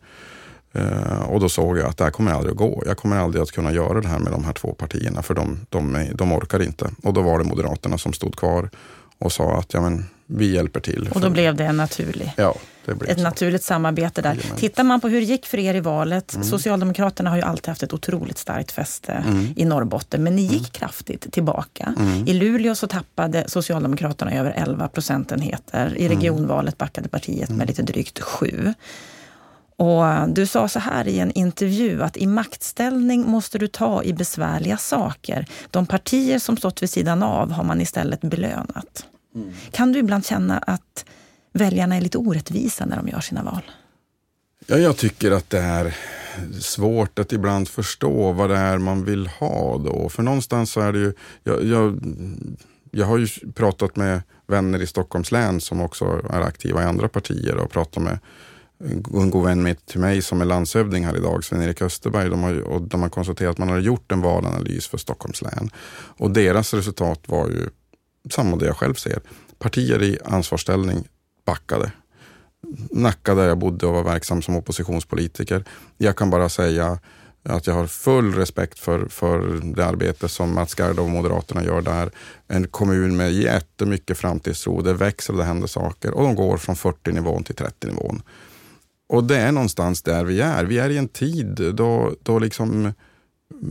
[0.75, 2.83] Uh, och då såg jag att det här kommer aldrig att gå.
[2.85, 5.59] Jag kommer aldrig att kunna göra det här med de här två partierna för de,
[5.69, 6.89] de, de orkar inte.
[7.03, 8.69] Och då var det Moderaterna som stod kvar
[9.17, 11.09] och sa att ja, men, vi hjälper till.
[11.13, 12.55] Och då blev det en naturlig, ja,
[12.85, 13.23] det ett så.
[13.23, 14.33] naturligt samarbete där.
[14.33, 14.57] Jajamän.
[14.57, 16.33] Tittar man på hur det gick för er i valet.
[16.33, 16.47] Mm.
[16.47, 19.53] Socialdemokraterna har ju alltid haft ett otroligt starkt fäste mm.
[19.55, 20.23] i Norrbotten.
[20.23, 20.71] Men ni gick mm.
[20.71, 21.95] kraftigt tillbaka.
[21.99, 22.27] Mm.
[22.27, 25.97] I Luleå så tappade Socialdemokraterna över 11 procentenheter.
[25.97, 26.17] I mm.
[26.17, 27.67] regionvalet backade partiet med mm.
[27.67, 28.73] lite drygt 7.
[29.83, 34.13] Och du sa så här i en intervju att i maktställning måste du ta i
[34.13, 35.45] besvärliga saker.
[35.71, 39.05] De partier som stått vid sidan av har man istället belönat.
[39.35, 39.53] Mm.
[39.71, 41.05] Kan du ibland känna att
[41.53, 43.61] väljarna är lite orättvisa när de gör sina val?
[44.67, 45.95] Ja, jag tycker att det är
[46.61, 50.09] svårt att ibland förstå vad det är man vill ha då.
[50.09, 51.99] För någonstans så är det ju, jag, jag,
[52.91, 57.07] jag har ju pratat med vänner i Stockholms län som också är aktiva i andra
[57.07, 58.19] partier och pratat med
[59.13, 62.61] en god vän med till mig som är landshövding här idag, Sven-Erik Österberg, de har,
[62.61, 65.69] och de har konstaterat att man har gjort en valanalys för Stockholms län.
[66.17, 67.69] Och deras resultat var ju
[68.29, 69.19] samma det jag själv ser.
[69.59, 71.07] Partier i ansvarsställning
[71.45, 71.91] backade.
[72.91, 75.63] Nacka där jag bodde och var verksam som oppositionspolitiker.
[75.97, 76.99] Jag kan bara säga
[77.43, 81.81] att jag har full respekt för, för det arbete som Mats Gerd och Moderaterna gör
[81.81, 82.11] där.
[82.47, 84.81] En kommun med jättemycket framtidstro.
[84.81, 88.21] Det växer och det händer saker och de går från 40 nivån till 30 nivån.
[89.09, 90.63] Och det är någonstans där vi är.
[90.63, 92.93] Vi är i en tid då, då liksom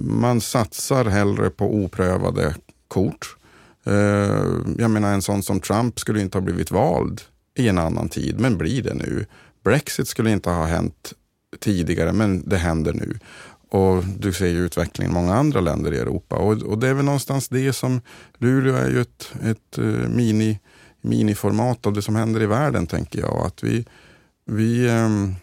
[0.00, 2.54] man satsar hellre på oprövade
[2.88, 3.36] kort.
[3.84, 4.46] Eh,
[4.78, 7.20] jag menar en sån som Trump skulle inte ha blivit vald
[7.58, 9.26] i en annan tid, men blir det nu.
[9.64, 11.12] Brexit skulle inte ha hänt
[11.60, 13.18] tidigare, men det händer nu.
[13.68, 16.36] Och du ser ju utvecklingen i många andra länder i Europa.
[16.36, 18.00] Och, och det är väl någonstans det som,
[18.38, 20.58] Luleå är ju ett, ett eh, mini,
[21.00, 23.46] miniformat av det som händer i världen, tänker jag.
[23.46, 23.84] Att vi,
[24.44, 25.34] vi, ehm,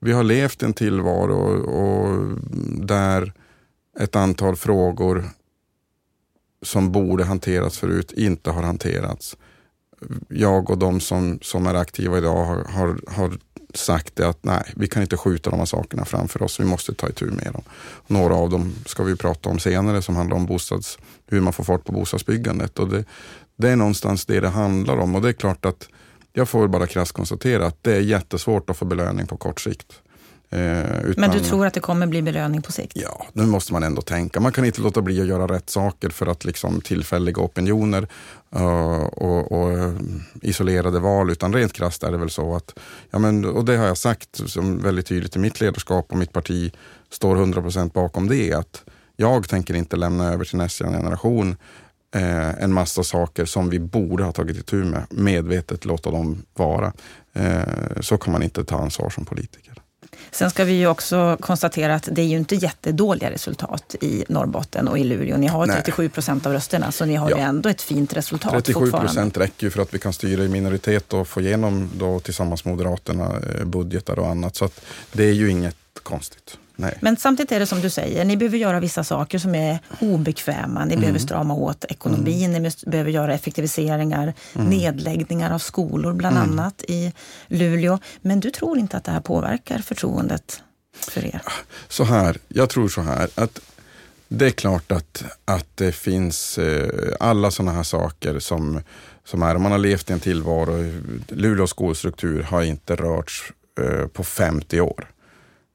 [0.00, 2.38] vi har levt en tillvaro och
[2.86, 3.32] där
[4.00, 5.24] ett antal frågor
[6.62, 9.36] som borde hanterats förut inte har hanterats.
[10.28, 13.38] Jag och de som, som är aktiva idag har, har, har
[13.74, 16.60] sagt det att nej, vi kan inte skjuta de här sakerna framför oss.
[16.60, 17.62] Vi måste ta itu med dem.
[18.06, 21.64] Några av dem ska vi prata om senare som handlar om bostads, hur man får
[21.64, 22.78] fart på bostadsbyggandet.
[22.78, 23.04] Och det,
[23.56, 25.88] det är någonstans det det handlar om och det är klart att
[26.38, 29.92] jag får bara krasst konstatera att det är jättesvårt att få belöning på kort sikt.
[30.50, 32.92] Eh, utan, Men du tror att det kommer bli belöning på sikt?
[32.94, 34.40] Ja, nu måste man ändå tänka.
[34.40, 38.08] Man kan inte låta bli att göra rätt saker för att liksom tillfälliga opinioner
[38.56, 40.00] uh, och, och uh,
[40.42, 41.30] isolerade val.
[41.30, 42.78] Utan rent krasst är det väl så att,
[43.10, 46.32] ja, men, och det har jag sagt som väldigt tydligt i mitt ledarskap och mitt
[46.32, 46.72] parti
[47.10, 48.52] står 100% bakom det.
[48.52, 48.84] Att
[49.16, 51.56] jag tänker inte lämna över till nästa generation
[52.14, 55.06] eh, en massa saker som vi borde ha tagit itu med.
[55.10, 56.92] Medvetet låta dem vara.
[57.32, 57.62] Eh,
[58.00, 59.74] så kan man inte ta ansvar som politiker.
[60.30, 64.88] Sen ska vi ju också konstatera att det är ju inte jättedåliga resultat i Norrbotten
[64.88, 65.36] och i Luleå.
[65.36, 67.36] Ni har 37 procent av rösterna, så ni har ja.
[67.36, 70.48] ju ändå ett fint resultat 37 procent räcker ju för att vi kan styra i
[70.48, 74.56] minoritet och få igenom då tillsammans med Moderaterna eh, budgetar och annat.
[74.56, 74.68] Så
[75.12, 76.58] det är ju inget konstigt.
[76.80, 76.98] Nej.
[77.00, 80.84] Men samtidigt är det som du säger, ni behöver göra vissa saker som är obekväma.
[80.84, 81.00] Ni mm.
[81.00, 82.62] behöver strama åt ekonomin, mm.
[82.62, 84.68] ni behöver göra effektiviseringar, mm.
[84.70, 86.50] nedläggningar av skolor bland mm.
[86.50, 87.12] annat i
[87.46, 87.98] Luleå.
[88.20, 90.62] Men du tror inte att det här påverkar förtroendet
[90.96, 91.42] för er?
[91.88, 93.60] Så här, jag tror så här att
[94.28, 98.80] det är klart att, att det finns eh, alla sådana här saker som,
[99.24, 100.92] som är, man har levt i en tillvaro,
[101.28, 105.08] Luleås skolstruktur har inte rörts eh, på 50 år.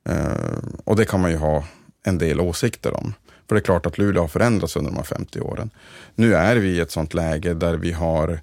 [0.09, 1.63] Eh, och det kan man ju ha
[2.03, 3.13] en del åsikter om.
[3.47, 5.69] För det är klart att Luleå har förändrats under de här 50 åren.
[6.15, 8.39] Nu är vi i ett sånt läge där vi har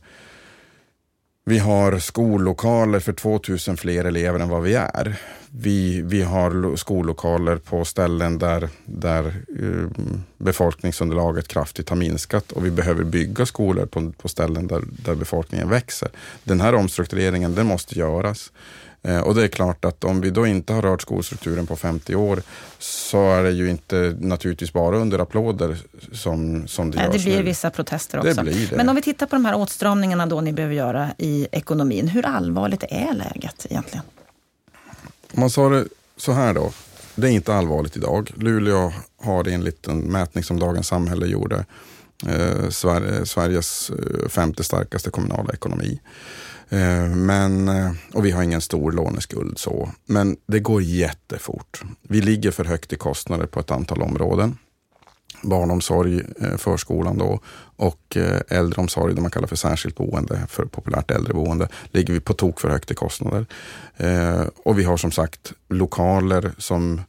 [1.44, 5.16] vi har skollokaler för 2000 fler elever än vad vi är.
[5.50, 12.70] Vi, vi har skollokaler på ställen där, där eh, befolkningsunderlaget kraftigt har minskat och vi
[12.70, 16.08] behöver bygga skolor på, på ställen där, där befolkningen växer.
[16.44, 18.52] Den här omstruktureringen den måste göras.
[19.02, 22.14] Eh, och det är klart att om vi då inte har rört skolstrukturen på 50
[22.14, 22.42] år
[22.78, 25.78] så är det ju inte naturligtvis bara under applåder
[26.12, 27.42] som, som det Nej, görs Det blir nu.
[27.42, 28.34] vissa protester också.
[28.34, 28.76] Det blir det.
[28.76, 32.08] Men om vi tittar på de här åtstramningarna då ni behöver göra i ekonomin.
[32.08, 34.04] Hur allvarligt är läget egentligen?
[35.32, 35.84] Om man sa det
[36.16, 36.72] så här då.
[37.14, 38.30] det är inte allvarligt idag.
[38.36, 41.64] Luleå har enligt en mätning som Dagens Samhälle gjorde
[42.26, 46.00] eh, Sverige, Sveriges eh, femte starkaste kommunala ekonomi.
[46.72, 49.90] Eh, men, eh, och vi har ingen stor låneskuld så.
[50.06, 51.82] Men det går jättefort.
[52.02, 54.58] Vi ligger för högt i kostnader på ett antal områden
[55.42, 57.40] barnomsorg, eh, förskolan då
[57.76, 58.16] och
[58.48, 62.68] äldreomsorg, det man kallar för särskilt boende, för populärt äldreboende, ligger vi på tok för
[62.68, 63.46] högt i kostnader.
[64.64, 67.00] Och vi har som sagt lokaler som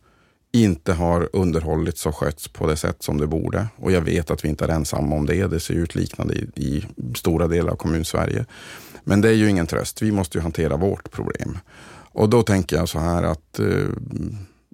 [0.51, 3.67] inte har underhållits och skötts på det sätt som det borde.
[3.75, 5.47] Och jag vet att vi inte är ensamma om det.
[5.47, 8.45] Det ser ut liknande i, i stora delar av kommunsverige.
[9.03, 10.01] Men det är ju ingen tröst.
[10.01, 11.57] Vi måste ju hantera vårt problem.
[12.13, 13.87] Och då tänker jag så här att eh,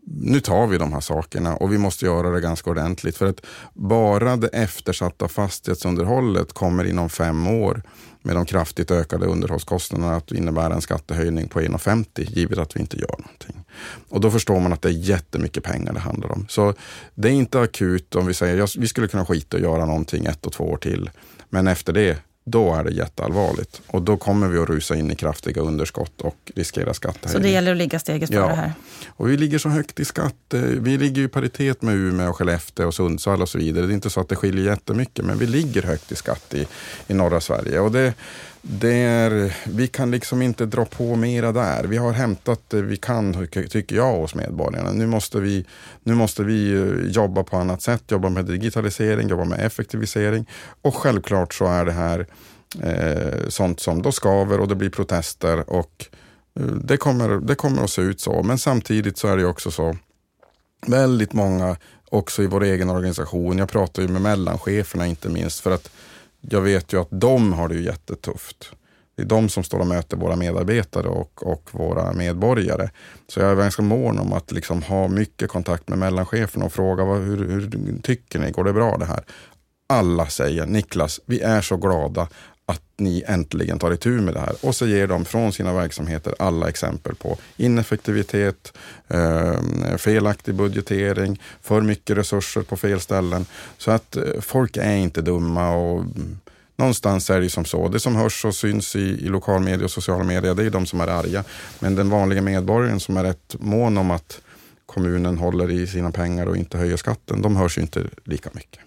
[0.10, 3.18] nu tar vi de här sakerna och vi måste göra det ganska ordentligt.
[3.18, 3.42] För att
[3.74, 7.84] bara det eftersatta fastighetsunderhållet kommer inom fem år
[8.22, 12.98] med de kraftigt ökade underhållskostnaderna att innebära en skattehöjning på 1,50 givet att vi inte
[12.98, 13.64] gör någonting.
[14.10, 16.46] Och då förstår man att det är jättemycket pengar det handlar om.
[16.50, 16.74] Så
[17.16, 20.26] det är inte akut om vi säger att vi skulle kunna skita och göra någonting
[20.26, 21.10] ett och två år till.
[21.50, 22.18] Men efter det,
[22.50, 23.82] då är det jätteallvarligt.
[23.88, 27.34] Och då kommer vi att rusa in i kraftiga underskott och riskera skattehöjning.
[27.34, 28.56] Så det gäller att ligga steget före ja.
[28.56, 28.74] här?
[29.08, 30.54] Och vi ligger så högt i skatt.
[30.54, 33.86] Eh, vi ligger i paritet med Umeå, Skellefteå och Sundsvall och så vidare.
[33.86, 36.68] Det är inte så att det skiljer jättemycket, men vi ligger högt i skatt i,
[37.08, 37.80] i norra Sverige.
[37.80, 38.14] Och det,
[38.62, 41.84] det är, vi kan liksom inte dra på mera där.
[41.84, 44.92] Vi har hämtat det vi kan, tycker jag, hos medborgarna.
[44.92, 45.66] Nu måste vi,
[46.04, 50.50] nu måste vi eh, jobba på annat sätt, jobba med digitalisering, jobba med effektivisering.
[50.82, 52.28] Och självklart så är det här
[52.82, 56.06] eh, sånt som då skaver och det blir protester och
[56.60, 58.44] eh, det kommer, det kommer att se ut så.
[58.44, 59.98] Men samtidigt så är det också så,
[60.88, 61.78] väldigt många
[62.10, 65.90] också i vår egen organisation, jag pratar ju med mellancheferna inte minst, för att
[66.50, 68.72] jag vet ju att de har det ju jättetufft.
[69.16, 72.90] Det är de som står och möter våra medarbetare och, och våra medborgare.
[73.28, 77.06] Så jag är ganska mån om att liksom ha mycket kontakt med mellancheferna och fråga
[77.06, 79.24] vad, hur, hur tycker ni, går det bra det här?
[79.90, 82.28] Alla säger Niklas, vi är så glada
[82.70, 84.56] att ni äntligen tar itu med det här.
[84.62, 88.74] Och så ger de från sina verksamheter alla exempel på ineffektivitet,
[89.08, 93.46] eh, felaktig budgetering, för mycket resurser på fel ställen.
[93.78, 96.40] Så att eh, folk är inte dumma och mm,
[96.76, 97.88] någonstans är det som så.
[97.88, 101.02] Det som hörs och syns i, i lokalmedia och sociala medier, det är de som
[101.02, 101.44] är arga.
[101.80, 104.42] Men den vanliga medborgaren som är rätt mån om att
[104.86, 108.87] kommunen håller i sina pengar och inte höjer skatten, de hörs ju inte lika mycket.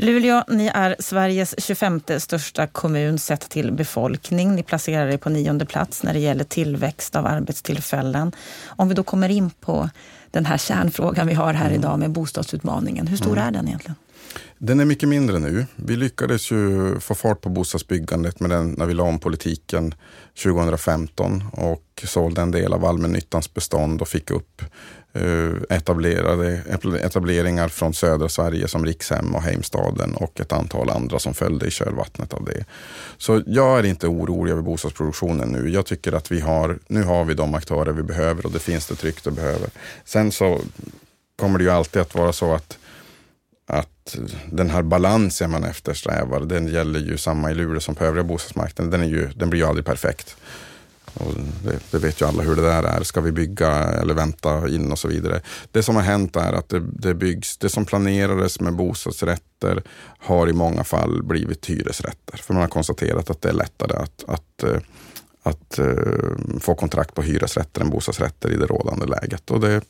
[0.00, 4.54] Luleå, ni är Sveriges 25 största kommun sett till befolkning.
[4.54, 8.32] Ni placerar er på nionde plats när det gäller tillväxt av arbetstillfällen.
[8.66, 9.90] Om vi då kommer in på
[10.30, 11.78] den här kärnfrågan vi har här mm.
[11.78, 13.06] idag med bostadsutmaningen.
[13.06, 13.44] Hur stor mm.
[13.44, 13.96] är den egentligen?
[14.58, 15.66] Den är mycket mindre nu.
[15.76, 19.94] Vi lyckades ju få fart på bostadsbyggandet med den när vi la om politiken
[20.42, 24.62] 2015 och sålde en del av allmännyttans bestånd och fick upp
[25.12, 26.62] Eh, etablerade,
[27.02, 31.70] etableringar från södra Sverige som Rikshem och Heimstaden och ett antal andra som följde i
[31.70, 32.64] kölvattnet av det.
[33.18, 35.70] Så jag är inte orolig över bostadsproduktionen nu.
[35.70, 38.86] Jag tycker att vi har, nu har vi de aktörer vi behöver och det finns
[38.86, 39.70] det tryck det behöver.
[40.04, 40.60] Sen så
[41.38, 42.78] kommer det ju alltid att vara så att
[43.70, 44.16] att
[44.50, 48.90] den här balansen man eftersträvar, den gäller ju samma i Luleå som på övriga bostadsmarknaden.
[48.90, 50.36] Den, är ju, den blir ju aldrig perfekt.
[51.18, 51.32] Och
[51.64, 53.02] det, det, vet ju alla hur det där är.
[53.02, 55.40] Ska vi bygga eller vänta in och så vidare.
[55.72, 59.82] Det som har hänt är att det, det byggs, det som planerades med bostadsrätter
[60.18, 62.36] har i många fall blivit hyresrätter.
[62.36, 64.80] För man har konstaterat att det är lättare att, att eh,
[65.42, 69.50] att, att uh, få kontrakt på hyresrätter än bostadsrätter i det rådande läget.
[69.50, 69.80] Och det,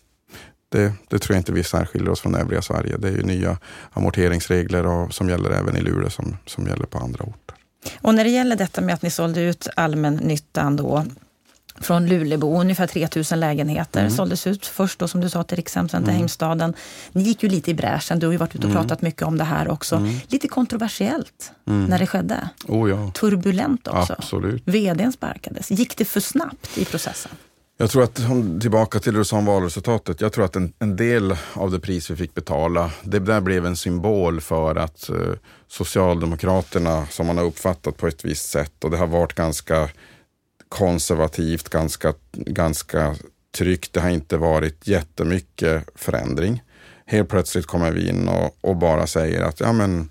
[0.69, 2.97] det, det, tror jag inte vi särskiljer oss från övriga Sverige.
[2.97, 3.59] Det är ju nya
[3.91, 7.58] amorteringsregler och, som gäller även i Luleå som, som gäller på andra orter.
[8.01, 11.05] Och när det gäller detta med att ni sålde ut allmännyttan då
[11.81, 14.11] från Lulebo, ungefär 3000 lägenheter mm.
[14.11, 14.67] såldes ut.
[14.67, 16.15] Först då som du sa till sen till mm.
[16.15, 16.75] Heimstaden.
[17.13, 18.83] Ni gick ju lite i bräschen, du har ju varit ute och mm.
[18.83, 19.97] pratat mycket om det här också.
[19.97, 20.15] Mm.
[20.29, 21.85] Lite kontroversiellt mm.
[21.85, 22.49] när det skedde.
[22.69, 23.11] Oh ja.
[23.11, 24.13] Turbulent också.
[24.19, 24.63] Absolut.
[24.65, 25.71] VDn sparkades.
[25.71, 27.33] Gick det för snabbt i processen?
[27.81, 28.21] Jag tror att,
[28.61, 31.81] tillbaka till det du sa om valresultatet, jag tror att en, en, del av det
[31.81, 35.17] pris vi fick betala, det där blev en symbol för att eh,
[35.69, 39.89] Socialdemokraterna, som man har uppfattat på ett visst sätt, och det har varit ganska
[40.69, 43.17] konservativt, ganska, ganska
[43.57, 46.63] tryggt, det har inte varit jättemycket förändring.
[47.07, 50.11] Helt plötsligt kommer vi in och, och bara säger att ja, men,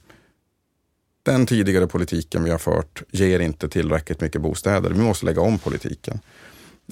[1.23, 4.89] den tidigare politiken vi har fört ger inte tillräckligt mycket bostäder.
[4.89, 6.19] Vi måste lägga om politiken.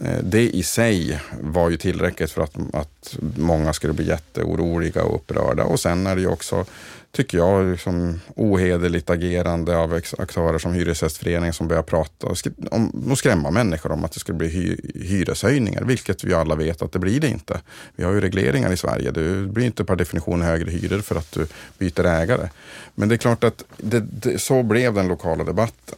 [0.04, 5.16] Eh, det i sig var ju tillräckligt för att, att många skulle bli jätteoroliga och
[5.16, 5.64] upprörda.
[5.64, 6.66] Och sen är det ju också,
[7.12, 12.28] tycker jag, liksom ohederligt agerande av aktörer som Hyresgästföreningen som börjar prata
[12.72, 16.82] om och skrämma människor om att det skulle bli hy hyreshöjningar, vilket vi alla vet
[16.82, 17.62] att det blir det inte.
[17.96, 19.12] Vi har ju regleringar i Sverige.
[19.12, 22.50] Det blir inte per definition högre hyror för att du byter ägare.
[22.96, 25.98] Men det är klart att det, det, så blev den lokala debatten.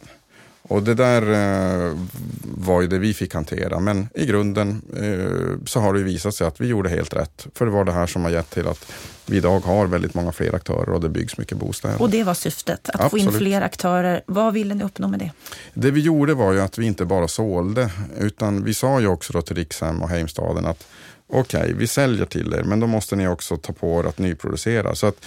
[0.68, 1.98] Och det där eh,
[2.42, 3.80] var ju det vi fick hantera.
[3.80, 7.46] Men i grunden eh, så har det visat sig att vi gjorde helt rätt.
[7.54, 8.92] För det var det här som har gett till att
[9.26, 12.02] vi idag har väldigt många fler aktörer och det byggs mycket bostäder.
[12.02, 13.24] Och det var syftet, att Absolut.
[13.24, 14.22] få in fler aktörer.
[14.26, 15.30] Vad ville ni uppnå med det?
[15.74, 19.42] Det vi gjorde var ju att vi inte bara sålde, utan vi sa ju också
[19.42, 20.86] till Rikshem och Heimstaden att
[21.28, 24.18] okej, okay, vi säljer till er, men då måste ni också ta på er att
[24.18, 24.94] nyproducera.
[24.94, 25.24] Så att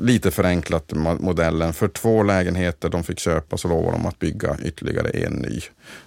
[0.00, 1.72] lite förenklat modellen.
[1.72, 5.60] För två lägenheter de fick köpa så lovade de att bygga ytterligare en ny.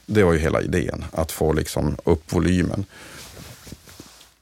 [0.06, 2.86] Det var ju hela idén, att få liksom upp volymen.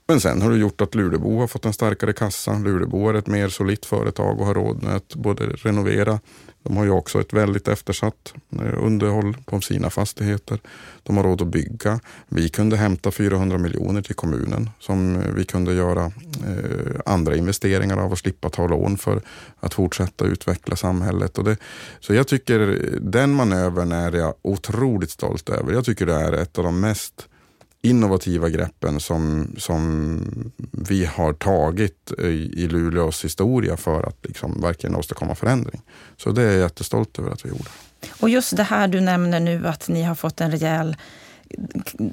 [0.08, 2.54] Men sen har det gjort att Lulebo har fått en starkare kassa.
[2.54, 6.20] Lulebo är ett mer solitt företag och har råd med att både renovera
[6.68, 10.60] de har ju också ett väldigt eftersatt eh, underhåll på sina fastigheter.
[11.04, 12.00] De har råd att bygga.
[12.30, 17.98] Vi kunde hämta 400 miljoner till kommunen som eh, vi kunde göra eh, andra investeringar
[17.98, 19.22] av och slippa ta lån för
[19.60, 21.38] att fortsätta utveckla samhället.
[21.38, 21.58] Och det,
[22.00, 22.60] så jag tycker
[23.02, 25.74] den manövern är jag otroligt stolt över.
[25.74, 27.28] Jag tycker det är ett av de mest
[27.90, 35.36] innovativa greppen som, som vi har tagit i, Luleås historia för att liksom verkligen åstadkomma
[35.36, 35.82] förändring.
[36.18, 37.70] Så det är jag jättestolt över att vi gjorde.
[38.20, 40.96] Och just det här du nämner nu att ni har fått en rejäl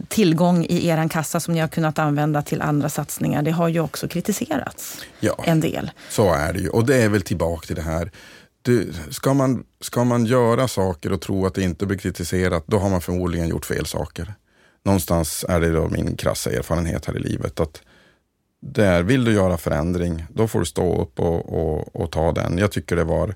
[0.09, 3.43] tillgång i er kassa som ni har kunnat använda till andra satsningar.
[3.43, 5.91] Det har ju också kritiserats ja, en del.
[6.11, 8.11] Så är det ju och det är väl tillbaka till det här
[8.63, 12.79] du, ska, man, ska man göra saker och tro att det inte blir kritiserat, då
[12.79, 14.35] har man förmodligen gjort fel saker
[14.85, 17.83] någonstans är det då min krassa erfarenhet här i livet att
[18.61, 22.59] där vill du göra förändring, då får du stå upp och, och, och, ta den.
[22.59, 23.35] Jag tycker det var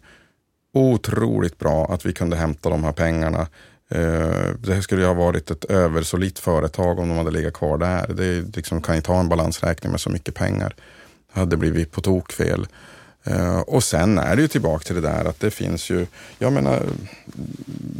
[0.75, 3.47] otroligt bra att vi kunde hämta de här pengarna.
[3.91, 8.07] Eh, det skulle ju ha varit ett översolitt företag om de hade legat kvar där.
[8.15, 10.75] Det liksom kan inte ha en balansräkning med så mycket pengar.
[11.33, 12.67] Det hade blivit på tok fel.
[13.27, 16.07] Uh, och sen är det ju tillbaka till det där att det finns ju,
[16.39, 16.83] jag menar,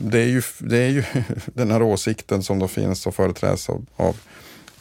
[0.03, 1.05] det är ju, det är ju
[1.47, 4.17] den här åsikten som då finns och företräds av, av,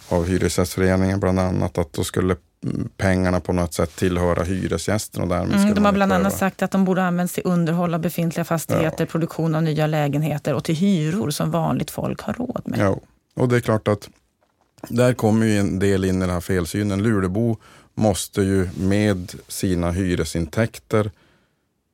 [0.09, 2.35] av Hyresgästföreningen bland annat, att då skulle
[2.97, 5.21] pengarna på något sätt tillhöra hyresgästen.
[5.21, 7.99] Och därmed mm, de har bland annat sagt att de borde användas till underhåll av
[7.99, 9.11] befintliga fastigheter, ja.
[9.11, 12.79] produktion av nya lägenheter och till hyror som vanligt folk har råd med.
[12.79, 12.99] Ja,
[13.35, 14.09] och det är klart att
[14.89, 17.03] där kommer ju en del in i den här felsynen.
[17.03, 17.57] Lulebo
[17.97, 21.11] måste ju med sina hyresintäkter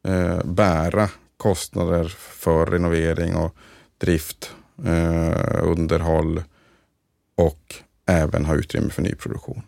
[0.07, 3.55] eh, bära kostnader för renovering och
[3.97, 4.51] drift,
[4.85, 6.43] eh, underhåll
[7.35, 9.61] och även ha utrymme för nyproduktion.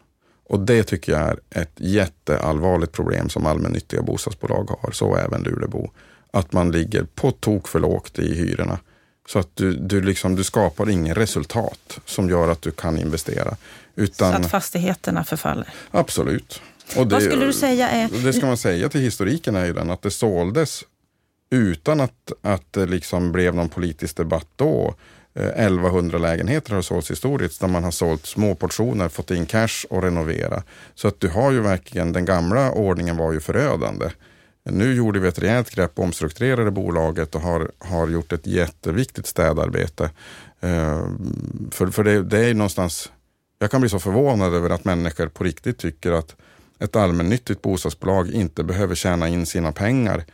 [0.43, 5.89] Och det tycker jag är ett jätteallvarligt problem som allmännyttiga bostadsbolag har, så även Lulebo.
[6.31, 8.79] Att man ligger på tok för lågt i hyrorna.
[9.27, 13.55] Så att du, du, liksom, du skapar ingen resultat som gör att du kan investera.
[13.95, 15.69] Utan, så att fastigheterna förfaller?
[15.91, 16.61] Absolut.
[16.95, 18.09] Och det, Vad skulle du säga är...
[18.23, 20.83] Det ska man säga till historiken är ju den att det såldes
[21.49, 24.95] utan att, att det liksom blev någon politisk debatt då.
[25.35, 29.85] 1100 eh, lägenheter har sålts historiskt där man har sålt små portioner, fått in cash
[29.89, 30.63] och renovera.
[30.95, 34.05] Så att du har ju verkligen, den gamla ordningen var ju förödande.
[34.69, 40.09] Nu gjorde vi ett rejält grepp omstrukturerade bolaget och har, har gjort ett jätteviktigt städarbete.
[40.59, 41.07] Eh,
[41.71, 43.11] för för det, det är någonstans,
[43.59, 46.35] jag kan bli så förvånad över att människor på riktigt tycker att
[46.79, 50.25] ett allmännyttigt bostadsbolag inte behöver tjäna in sina pengar.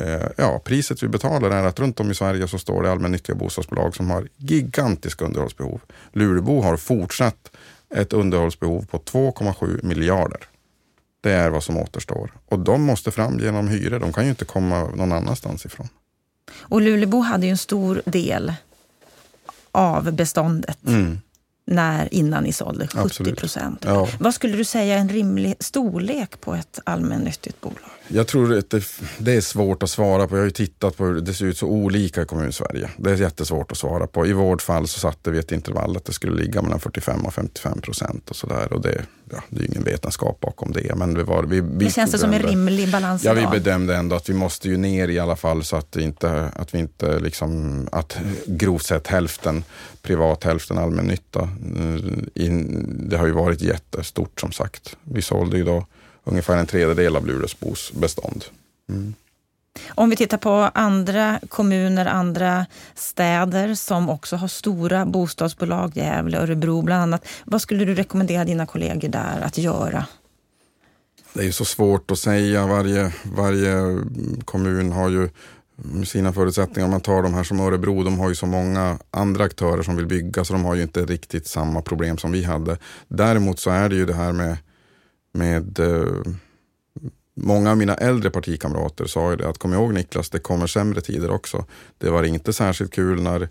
[0.00, 3.36] Eh, ja, priset vi betalar är att runt om i Sverige så står det allmännyttiga
[3.36, 5.80] bostadsbolag som har gigantiska underhållsbehov.
[6.12, 7.50] Lurebo har fortsatt
[7.94, 10.40] ett underhållsbehov på 2,7 miljarder.
[11.20, 12.32] Det är vad som återstår.
[12.46, 13.98] Och de måste fram genom hyror.
[13.98, 15.88] De kan ju inte komma någon annanstans ifrån.
[16.50, 18.52] Och Lulebo hade ju en stor del
[19.72, 20.78] av beståndet.
[20.86, 21.18] Mm
[21.68, 23.84] när, innan ni sålde, 70 procent.
[23.84, 24.08] Ja.
[24.20, 27.90] Vad skulle du säga är en rimlig storlek på ett allmännyttigt bolag?
[28.08, 28.84] Jag tror att det,
[29.18, 30.34] det, är svårt att svara på.
[30.36, 32.90] Jag har ju tittat på hur det ser ut så olika i kommun-Sverige.
[32.96, 34.26] Det är jättesvårt att svara på.
[34.26, 37.34] I vårt fall så satte vi ett intervall att det skulle ligga mellan 45 och
[37.34, 38.72] 55 procent och sådär.
[38.72, 40.94] Och det, ja, det är ingen vetenskap bakom det.
[40.94, 43.24] Men vi var, vi, vi det känns det som en rimlig balans?
[43.24, 46.50] Ja, vi bedömde ändå att vi måste ju ner i alla fall så att, inte,
[46.54, 49.64] att vi inte liksom, att grovt sett hälften
[50.02, 51.48] privat, hälften allmännytta.
[52.88, 54.96] Det har ju varit jättestort som sagt.
[55.02, 55.86] Vi sålde ju då
[56.28, 58.44] ungefär en tredjedel av Luleåsbos bestånd.
[58.88, 59.14] Mm.
[59.88, 66.82] Om vi tittar på andra kommuner, andra städer som också har stora bostadsbolag, Gävle, Örebro
[66.82, 67.28] bland annat.
[67.44, 70.06] Vad skulle du rekommendera dina kollegor där att göra?
[71.32, 72.66] Det är så svårt att säga.
[72.66, 73.98] Varje, varje
[74.44, 75.28] kommun har ju
[76.06, 76.84] sina förutsättningar.
[76.84, 79.96] Om man tar de här som Örebro, de har ju så många andra aktörer som
[79.96, 82.78] vill bygga så de har ju inte riktigt samma problem som vi hade.
[83.08, 84.56] Däremot så är det ju det här med,
[85.38, 86.32] med eh,
[87.40, 91.00] Många av mina äldre partikamrater sa ju det att kom ihåg Niklas, det kommer sämre
[91.00, 91.64] tider också.
[91.98, 93.48] Det var inte särskilt kul när,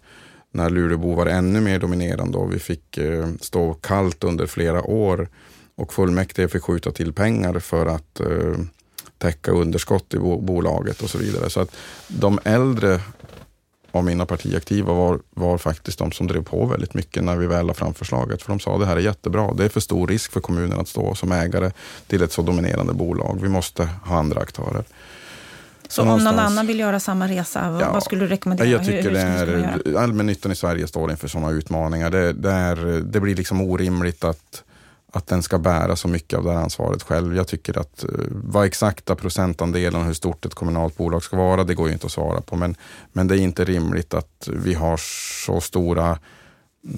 [0.51, 5.29] när Luleåbo var ännu mer dominerande och vi fick eh, stå kallt under flera år
[5.75, 8.57] och fullmäktige fick skjuta till pengar för att eh,
[9.17, 11.49] täcka underskott i bolaget och så vidare.
[11.49, 11.75] Så att
[12.07, 13.01] de äldre
[13.91, 17.65] av mina partiaktiva var, var faktiskt de som drev på väldigt mycket när vi väl
[17.65, 18.41] la fram förslaget.
[18.41, 19.53] För de sa det här är jättebra.
[19.53, 21.71] Det är för stor risk för kommunen att stå som ägare
[22.07, 23.39] till ett så dominerande bolag.
[23.41, 24.83] Vi måste ha andra aktörer.
[25.87, 28.67] Så om någon annan vill göra samma resa, ja, vad skulle du rekommendera?
[28.67, 32.09] Jag tycker hur, hur det är, allmännyttan i Sverige står inför sådana utmaningar.
[32.09, 34.63] Det, det, är, det blir liksom orimligt att
[35.17, 37.35] att den ska bära så mycket av det här ansvaret själv.
[37.35, 41.63] Jag tycker att eh, vad exakta procentandelen och hur stort ett kommunalt bolag ska vara,
[41.63, 42.55] det går ju inte att svara på.
[42.55, 42.75] Men,
[43.13, 44.97] men det är inte rimligt att vi har
[45.45, 46.19] så stora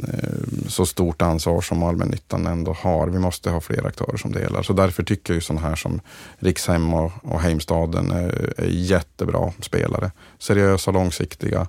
[0.07, 3.07] eh, så stort ansvar som allmännyttan ändå har.
[3.07, 4.63] Vi måste ha fler aktörer som delar.
[4.63, 6.01] Så därför tycker jag sådana här som
[6.39, 10.11] Rikshem och, och Heimstaden är, är jättebra spelare.
[10.39, 11.67] Seriösa, långsiktiga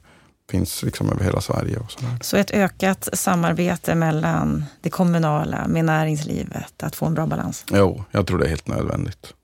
[0.51, 1.79] finns liksom över hela Sverige.
[1.79, 2.19] Och sådär.
[2.21, 7.65] Så ett ökat samarbete mellan det kommunala med näringslivet, att få en bra balans?
[7.71, 9.35] Jo, jag tror det är helt nödvändigt.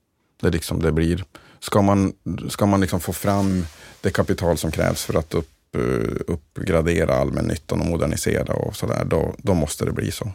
[0.41, 1.25] Det, liksom, det blir,
[1.61, 2.13] ska man,
[2.49, 3.67] ska man liksom få fram
[4.01, 9.35] det kapital som krävs för att upp, eh, uppgradera allmännyttan och modernisera och sådär, då,
[9.39, 10.33] då måste det bli så.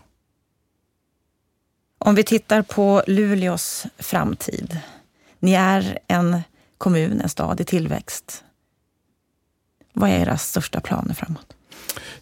[1.98, 4.80] Om vi tittar på Luleås framtid.
[5.40, 6.42] Ni är en
[6.78, 8.44] kommun, en stad i tillväxt.
[9.94, 11.54] Vad är era största planer framåt?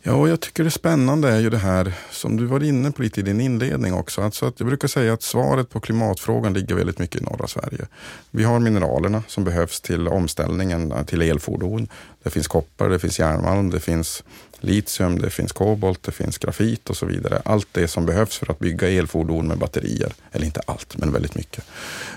[0.02, 3.20] Ja, jag tycker det spännande är ju det här som du var inne på lite
[3.20, 4.22] i din inledning också.
[4.22, 7.88] Alltså att jag brukar säga att svaret på klimatfrågan ligger väldigt mycket i norra Sverige.
[8.32, 11.88] Vi har mineralerna som behövs till omställningen till elfordon.
[12.24, 14.24] Det finns koppar, det finns järnmalm, det finns
[14.60, 17.42] litium, det finns kobolt, det finns grafit och så vidare.
[17.46, 20.14] Allt det som behövs för att bygga elfordon med batterier.
[20.32, 21.64] Eller inte allt, men väldigt mycket.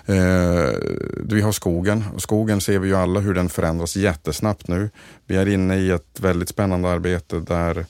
[0.07, 0.71] Eh,
[1.25, 4.91] vi har skogen och skogen ser vi ju alla hur den förändras jättesnabbt nu.
[5.27, 7.87] Vi är inne i ett väldigt spännande arbete där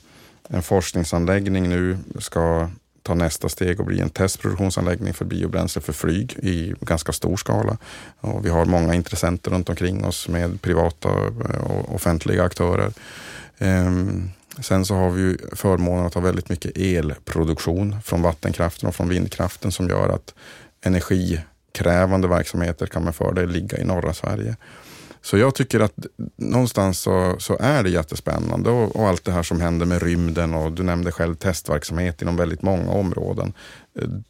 [0.48, 2.70] en forskningsanläggning nu ska
[3.02, 7.76] ta nästa steg och bli en testproduktionsanläggning för biobränsle för flyg i ganska stor skala.
[8.20, 12.92] Och vi har många intressenter runt omkring oss med privata eh, och offentliga aktörer.
[13.58, 14.30] Ehm,
[14.60, 19.72] Sen så har vi förmånen att ha väldigt mycket elproduktion från vattenkraften och från vindkraften
[19.72, 20.34] som gör att
[20.84, 24.56] energikrävande verksamheter kan med fördel ligga i norra Sverige.
[25.22, 29.42] Så jag tycker att någonstans så, så är det jättespännande och, och, allt det här
[29.42, 33.52] som händer med rymden och du nämnde själv testverksamhet inom väldigt många områden.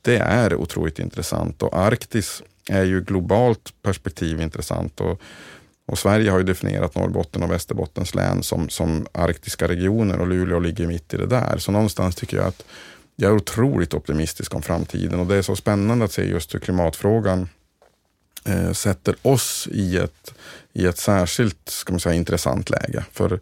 [0.03, 5.01] Det är otroligt intressant och Arktis är ju globalt perspektiv intressant.
[5.01, 5.21] Och,
[5.87, 10.59] och Sverige har ju definierat Norrbotten och Västerbottens län som, som arktiska regioner och Luleå
[10.59, 11.59] ligger mitt i det där.
[11.59, 12.65] Så någonstans tycker jag att
[13.17, 16.59] jag är otroligt optimistisk om framtiden och det är så spännande att se just hur
[16.59, 17.49] klimatfrågan
[18.45, 20.35] eh, sätter oss i ett,
[20.73, 23.05] i ett särskilt ska man säga, intressant läge.
[23.13, 23.33] För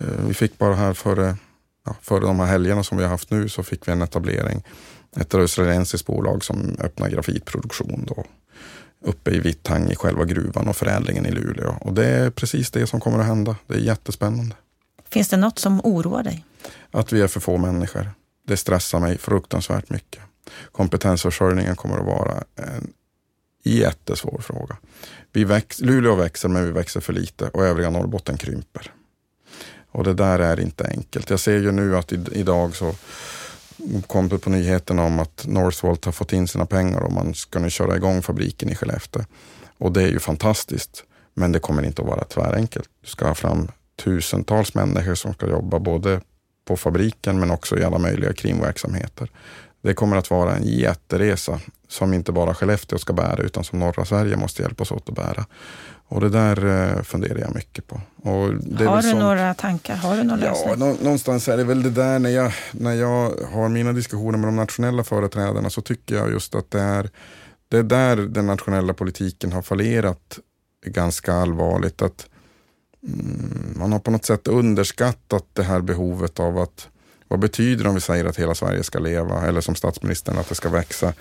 [0.00, 1.36] eh, vi fick bara här före,
[1.86, 4.64] ja, före de här helgerna som vi har haft nu så fick vi en etablering.
[5.16, 8.24] Ett australiensiskt bolag som öppnar grafitproduktion då,
[9.04, 11.76] uppe i Vitthang i själva gruvan och förädlingen i Luleå.
[11.80, 13.56] Och det är precis det som kommer att hända.
[13.66, 14.56] Det är jättespännande.
[15.10, 16.44] Finns det något som oroar dig?
[16.90, 18.10] Att vi är för få människor.
[18.46, 20.22] Det stressar mig fruktansvärt mycket.
[20.72, 22.92] Kompetensförsörjningen kommer att vara en
[23.64, 24.76] jättesvår fråga.
[25.32, 28.92] Vi väx, Luleå växer men vi växer för lite och övriga Norrbotten krymper.
[29.90, 31.30] Och det där är inte enkelt.
[31.30, 32.94] Jag ser ju nu att idag så
[34.06, 37.58] kom det på nyheterna om att Northvolt har fått in sina pengar och man ska
[37.58, 39.22] nu köra igång fabriken i Skellefteå.
[39.78, 41.04] Och det är ju fantastiskt.
[41.34, 42.88] Men det kommer inte att vara tvärenkelt.
[43.00, 43.68] Du ska ha fram
[44.04, 46.20] tusentals människor som ska jobba både
[46.64, 49.30] på fabriken men också i alla möjliga kringverksamheter.
[49.82, 54.04] Det kommer att vara en jätteresa som inte bara Skellefteå ska bära utan som norra
[54.04, 55.46] Sverige måste hjälpas åt att bära.
[56.14, 58.00] Och det där eh, funderar jag mycket på.
[58.24, 59.96] har du sånt, några tankar?
[59.96, 61.04] Har du någon ja, lösning?
[61.04, 64.56] någonstans är det väl det där när jag, när jag har mina diskussioner med de
[64.56, 67.10] nationella företrädarna så tycker jag just att det är,
[67.68, 70.38] det är där den nationella politiken har fallerat
[70.86, 72.02] ganska allvarligt.
[72.02, 72.26] Att
[73.06, 76.88] mm, Man har på något sätt underskattat det här behovet av att
[77.28, 80.48] vad betyder det om vi säger att hela Sverige ska leva eller som statsministern att
[80.48, 81.12] det ska växa?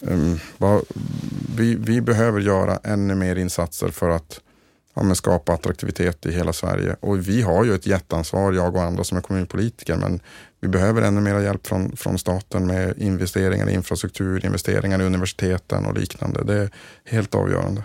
[0.00, 0.82] Um, vad,
[1.56, 4.40] vi, vi behöver göra ännu mer insatser för att
[4.94, 6.96] ja, men skapa attraktivitet i hela Sverige.
[7.00, 10.20] Och vi har ju ett jätteansvar, jag och andra som är kommunpolitiker, men
[10.60, 15.86] vi behöver ännu mer hjälp från, från staten med investeringar i infrastruktur, investeringar i universiteten
[15.86, 16.44] och liknande.
[16.44, 16.70] Det är
[17.04, 17.84] helt avgörande.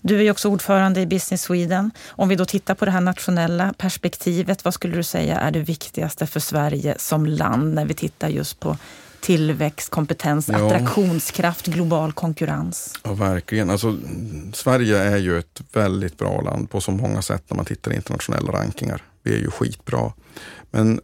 [0.00, 1.90] Du är också ordförande i Business Sweden.
[2.08, 5.60] Om vi då tittar på det här nationella perspektivet, vad skulle du säga är det
[5.60, 8.76] viktigaste för Sverige som land när vi tittar just på
[9.20, 10.66] tillväxt, kompetens, ja.
[10.66, 12.94] attraktionskraft, global konkurrens?
[13.02, 13.70] Ja, verkligen.
[13.70, 13.96] Alltså,
[14.52, 17.96] Sverige är ju ett väldigt bra land på så många sätt när man tittar i
[17.96, 19.02] internationella rankingar.
[19.22, 20.12] Vi är ju skitbra.
[20.70, 21.00] Men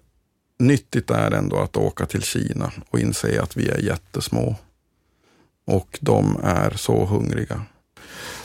[0.59, 4.57] nyttigt är ändå att åka till Kina och inse att vi är jättesmå.
[5.67, 7.63] Och de är så hungriga.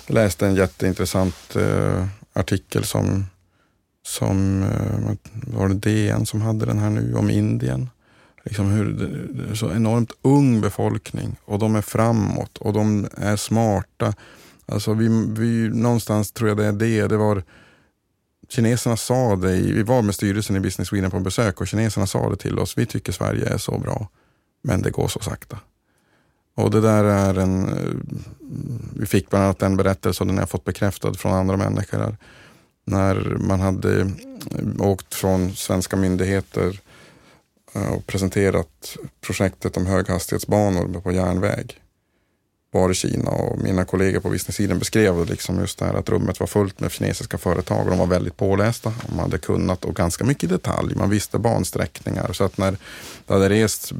[0.09, 3.25] Jag läste en jätteintressant eh, artikel som,
[4.05, 5.15] som eh,
[5.57, 7.89] var det DN som hade den här nu, om Indien.
[8.43, 8.85] Liksom hur,
[9.33, 14.13] det är så enormt ung befolkning och de är framåt och de är smarta.
[14.65, 15.07] Alltså vi,
[15.37, 17.07] vi, någonstans tror jag det är det.
[17.07, 17.43] Det var
[18.49, 22.29] Kineserna sa det, vi var med styrelsen i Business Sweden på besök och kineserna sa
[22.29, 22.77] det till oss.
[22.77, 24.09] Vi tycker Sverige är så bra,
[24.63, 25.59] men det går så sakta.
[26.59, 27.93] Och det där är en, eh,
[28.95, 32.17] vi fick bland annat en berättelse och den har jag fått bekräftad från andra människor.
[32.85, 34.07] När man hade eh,
[34.79, 36.79] åkt från svenska myndigheter
[37.73, 41.79] eh, och presenterat projektet om höghastighetsbanor på järnväg
[42.71, 46.39] var i Kina och mina kollegor på business-sidan beskrev liksom just det här att rummet
[46.39, 48.93] var fullt med kinesiska företag och de var väldigt pålästa.
[49.07, 50.95] De hade kunnat och ganska mycket i detalj.
[50.95, 52.77] Man visste bansträckningar så att när
[53.27, 53.91] det hade rest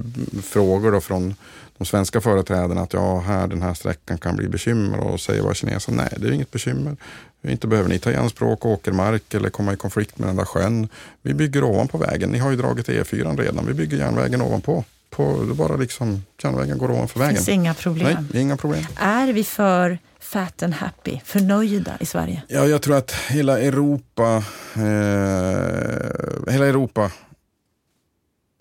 [0.44, 1.36] frågor då från
[1.78, 5.54] de svenska företrädarna att ja, här den här sträckan kan bli bekymmer och säger bara
[5.54, 6.98] kineserna nej, det är inget bekymmer.
[7.42, 10.88] Inte behöver ni ta i anspråk åkermark eller komma i konflikt med den där sjön.
[11.22, 12.30] Vi bygger ovanpå vägen.
[12.30, 13.66] Ni har ju dragit E4 redan.
[13.66, 14.84] Vi bygger järnvägen ovanpå.
[15.10, 17.34] På, det bara liksom, järnvägen går ovanför vägen.
[17.34, 18.28] Det finns inga problem.
[18.32, 18.84] Nej, inga problem.
[18.96, 22.44] Är vi för fat and happy, förnöjda i Sverige?
[22.48, 24.44] Ja, jag tror att hela Europa,
[24.76, 27.12] eh, hela Europa,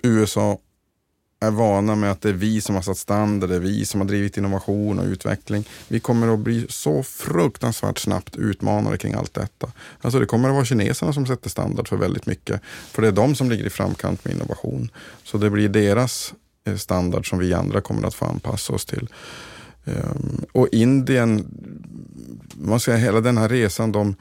[0.03, 0.59] USA
[1.41, 4.01] är vana med att det är vi som har satt standard, det är vi som
[4.01, 5.65] har drivit innovation och utveckling.
[5.89, 9.73] Vi kommer att bli så fruktansvärt snabbt utmanade kring allt detta.
[10.01, 12.61] Alltså det kommer att vara kineserna som sätter standard för väldigt mycket.
[12.65, 14.91] För det är de som ligger i framkant med innovation.
[15.25, 16.35] Så det blir deras
[16.65, 19.09] eh, standard som vi andra kommer att få anpassa oss till.
[19.85, 21.47] Ehm, och Indien,
[22.55, 24.15] man ska hela den här resan, de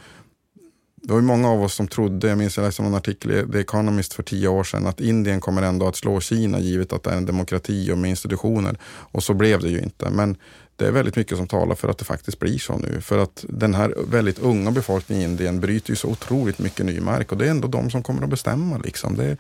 [1.08, 3.52] det var ju många av oss som trodde, jag minns jag läste en artikel i
[3.52, 7.04] The Economist för tio år sedan, att Indien kommer ändå att slå Kina givet att
[7.04, 8.78] det är en demokrati och med institutioner.
[8.86, 10.10] Och så blev det ju inte.
[10.10, 10.38] Men
[10.76, 13.02] det är väldigt mycket som talar för att det faktiskt blir så nu.
[13.02, 17.00] För att den här väldigt unga befolkningen i Indien bryter ju så otroligt mycket ny
[17.00, 18.78] mark och det är ändå de som kommer att bestämma.
[18.78, 19.16] Liksom.
[19.16, 19.38] Det,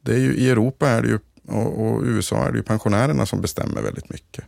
[0.00, 1.18] det är ju, I Europa är det ju,
[1.48, 4.44] och, och USA är det ju pensionärerna som bestämmer väldigt mycket.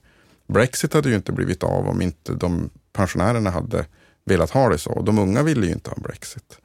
[0.48, 3.84] Brexit hade ju inte blivit av om inte de pensionärerna hade
[4.24, 5.02] velat ha det så.
[5.02, 6.58] De unga ville ju inte ha Brexit.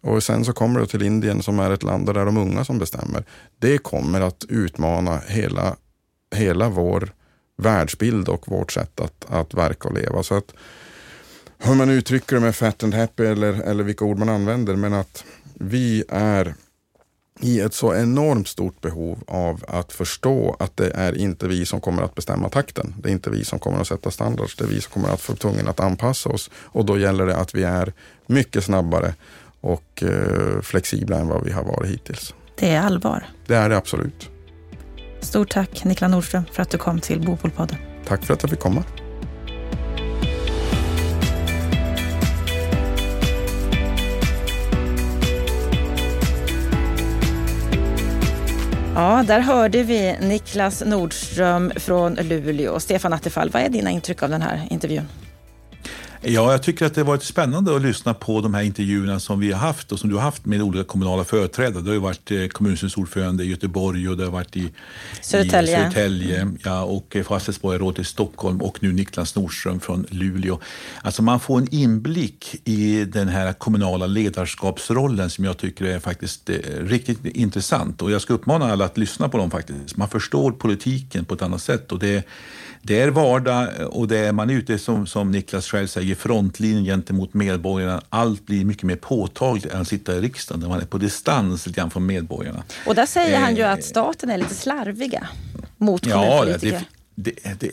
[0.00, 2.36] Och sen så kommer det till Indien som är ett land där det är de
[2.36, 3.24] unga som bestämmer.
[3.58, 5.76] Det kommer att utmana hela,
[6.34, 7.12] hela vår
[7.56, 10.22] världsbild och vårt sätt att, att verka och leva.
[10.22, 10.54] Så att
[11.58, 14.94] hur man uttrycker det med fat and happy eller, eller vilka ord man använder, men
[14.94, 16.54] att vi är
[17.40, 21.80] i ett så enormt stort behov av att förstå att det är inte vi som
[21.80, 22.94] kommer att bestämma takten.
[23.02, 24.56] Det är inte vi som kommer att sätta standards.
[24.56, 26.50] Det är vi som kommer att få tvungna att anpassa oss.
[26.54, 27.92] Och då gäller det att vi är
[28.26, 29.14] mycket snabbare
[29.60, 32.34] och eh, flexibla än vad vi har varit hittills.
[32.56, 33.26] Det är allvar.
[33.46, 34.30] Det är det absolut.
[35.20, 37.76] Stort tack Niklas Nordström för att du kom till Bopolpodden.
[38.06, 38.84] Tack för att jag fick komma.
[49.00, 52.80] Ja, där hörde vi Niklas Nordström från Luleå.
[52.80, 55.08] Stefan Attefall, vad är dina intryck av den här intervjun?
[56.22, 59.40] Ja, jag tycker att det har varit spännande att lyssna på de här intervjuerna som
[59.40, 61.82] vi har haft och som du har haft med olika kommunala företrädare.
[61.82, 64.72] Det har varit eh, kommunstyrelseordförande i Göteborg och det har varit i
[65.22, 70.60] Södertälje, i Södertälje ja, och fastighetsborgarrådet i Stockholm och nu Niklas Nordström från Luleå.
[71.02, 76.50] Alltså man får en inblick i den här kommunala ledarskapsrollen som jag tycker är faktiskt
[76.50, 79.96] eh, riktigt intressant och jag ska uppmana alla att lyssna på dem faktiskt.
[79.96, 82.24] Man förstår politiken på ett annat sätt och det
[82.82, 86.84] det är vardag och det är, man är ute som, som Niklas själv säger, frontlinjen
[86.84, 88.02] gentemot medborgarna.
[88.08, 91.66] Allt blir mycket mer påtagligt än att sitta i riksdagen där man är på distans
[91.66, 92.62] lite grann från medborgarna.
[92.86, 95.28] Och där säger eh, han ju att staten är lite slarviga
[95.76, 96.84] mot kommunpolitiker.
[97.14, 97.72] det, det, det,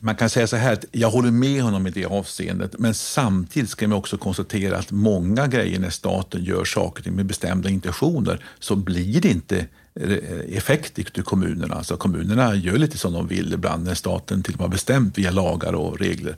[0.00, 3.70] man kan säga så här att jag håller med honom i det avseendet, men samtidigt
[3.70, 8.76] ska man också konstatera att många grejer när staten gör saker med bestämda intentioner så
[8.76, 9.66] blir det inte
[10.48, 11.74] effekt i kommunerna.
[11.74, 15.18] Alltså kommunerna gör lite som de vill ibland när staten till och med har bestämt
[15.18, 16.36] via lagar och regler.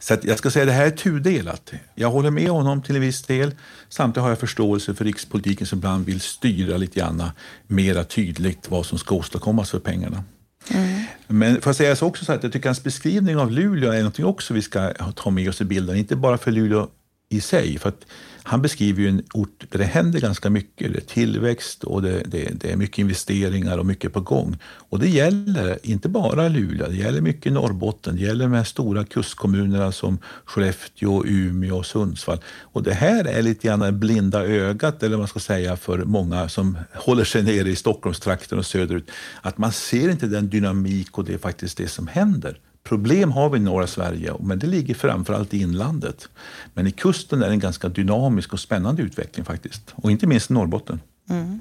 [0.00, 1.72] Så jag ska säga att det här är tudelat.
[1.94, 3.54] Jag håller med honom till en viss del.
[3.88, 7.22] Samtidigt har jag förståelse för rikspolitiken som ibland vill styra lite grann
[7.66, 10.24] mera tydligt vad som ska åstadkommas för pengarna.
[10.70, 11.04] Mm.
[11.26, 14.02] Men får jag säga så också så att jag tycker hans beskrivning av Luleå är
[14.02, 15.96] något också vi ska ta med oss i bilden.
[15.96, 16.88] Inte bara för Luleå
[17.28, 17.78] i sig.
[17.78, 18.06] För att
[18.48, 20.92] han beskriver ju en ort där det händer ganska mycket.
[20.92, 24.56] Det är tillväxt och det, det, det, är mycket investeringar och mycket på gång.
[24.64, 28.16] Och det gäller inte bara Luleå, det gäller mycket Norrbotten.
[28.16, 32.38] Det gäller de här stora kustkommunerna som Skellefteå, Umeå och Sundsvall.
[32.60, 36.48] Och det här är lite grann blinda ögat, eller vad man ska säga, för många
[36.48, 39.10] som håller sig nere i Stockholmstrakten och söderut.
[39.40, 42.58] Att man ser inte den dynamik och det är faktiskt det som händer.
[42.88, 46.28] Problem har vi i norra Sverige, men det ligger framförallt i inlandet.
[46.74, 49.94] Men i kusten är det en ganska dynamisk och spännande utveckling faktiskt.
[49.94, 51.00] Och inte minst i Norrbotten.
[51.30, 51.60] Mm.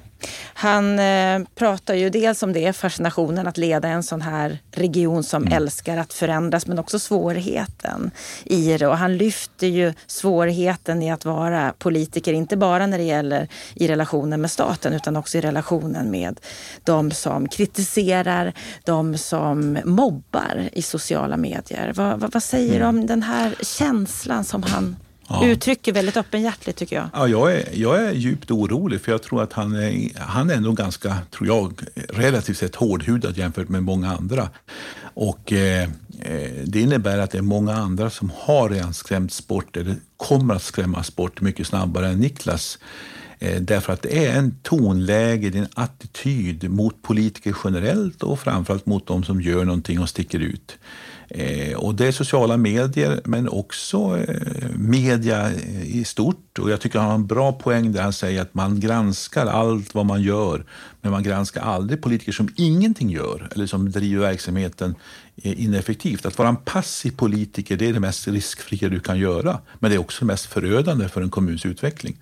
[0.54, 5.44] Han eh, pratar ju dels om det, fascinationen att leda en sån här region som
[5.44, 5.54] mm.
[5.54, 8.12] älskar att förändras, men också svårigheten
[8.44, 8.88] i det.
[8.88, 13.88] Och han lyfter ju svårigheten i att vara politiker, inte bara när det gäller i
[13.88, 16.40] relationen med staten, utan också i relationen med
[16.84, 18.54] de som kritiserar,
[18.84, 21.94] de som mobbar i sociala medier.
[21.96, 22.90] Vad, vad, vad säger du mm.
[22.90, 24.96] om den här känslan som han
[25.30, 25.46] Ja.
[25.48, 27.10] Uttrycker väldigt öppenhjärtligt tycker jag.
[27.14, 30.60] Ja, jag, är, jag är djupt orolig för jag tror att han är, han är
[30.60, 34.50] nog ganska, tror jag, relativt sett hårdhudad jämfört med många andra.
[35.14, 35.84] Och eh,
[36.20, 40.56] eh, Det innebär att det är många andra som har redan skrämts bort eller kommer
[40.56, 42.80] att skrämmas bort mycket snabbare än Niklas.
[43.40, 48.40] Eh, därför att det är en tonläge, det är en attityd mot politiker generellt och
[48.40, 50.78] framförallt mot de som gör någonting och sticker ut.
[51.30, 55.54] Eh, och det är sociala medier, men också eh, media
[55.84, 56.60] i stort.
[56.60, 59.96] Och jag tycker han har en bra poäng där han säger att man granskar allt
[59.96, 60.66] vad man gör,
[61.02, 64.96] men man granskar aldrig politiker som ingenting gör eller som driver verksamheten
[65.36, 66.26] eh, ineffektivt.
[66.26, 69.98] Att vara en passiv politiker det är det mest riskfria du kan göra, men det
[69.98, 72.18] är också det mest förödande för en kommuns utveckling.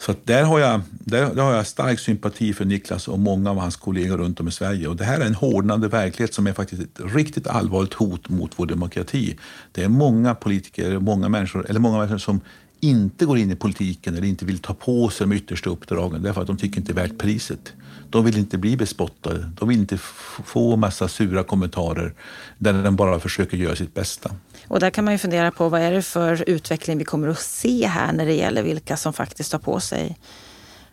[0.00, 3.58] Så där, har jag, där, där, har jag stark sympati för Niklas och många av
[3.58, 4.88] hans kollegor runt om i Sverige.
[4.88, 8.52] Och det här är en hårdnande verklighet som är faktiskt ett riktigt allvarligt hot mot
[8.56, 9.38] vår demokrati.
[9.72, 12.40] Det är många politiker, många människor, eller många människor som
[12.80, 16.40] inte går in i politiken eller inte vill ta på sig de yttersta uppdragen därför
[16.40, 17.72] att de tycker inte det är värt priset.
[18.10, 19.50] De vill inte bli bespottade.
[19.58, 19.98] De vill inte
[20.44, 22.14] få massa sura kommentarer
[22.58, 24.30] där de bara försöker göra sitt bästa.
[24.68, 27.38] Och där kan man ju fundera på vad är det för utveckling vi kommer att
[27.38, 30.18] se här när det gäller vilka som faktiskt tar på sig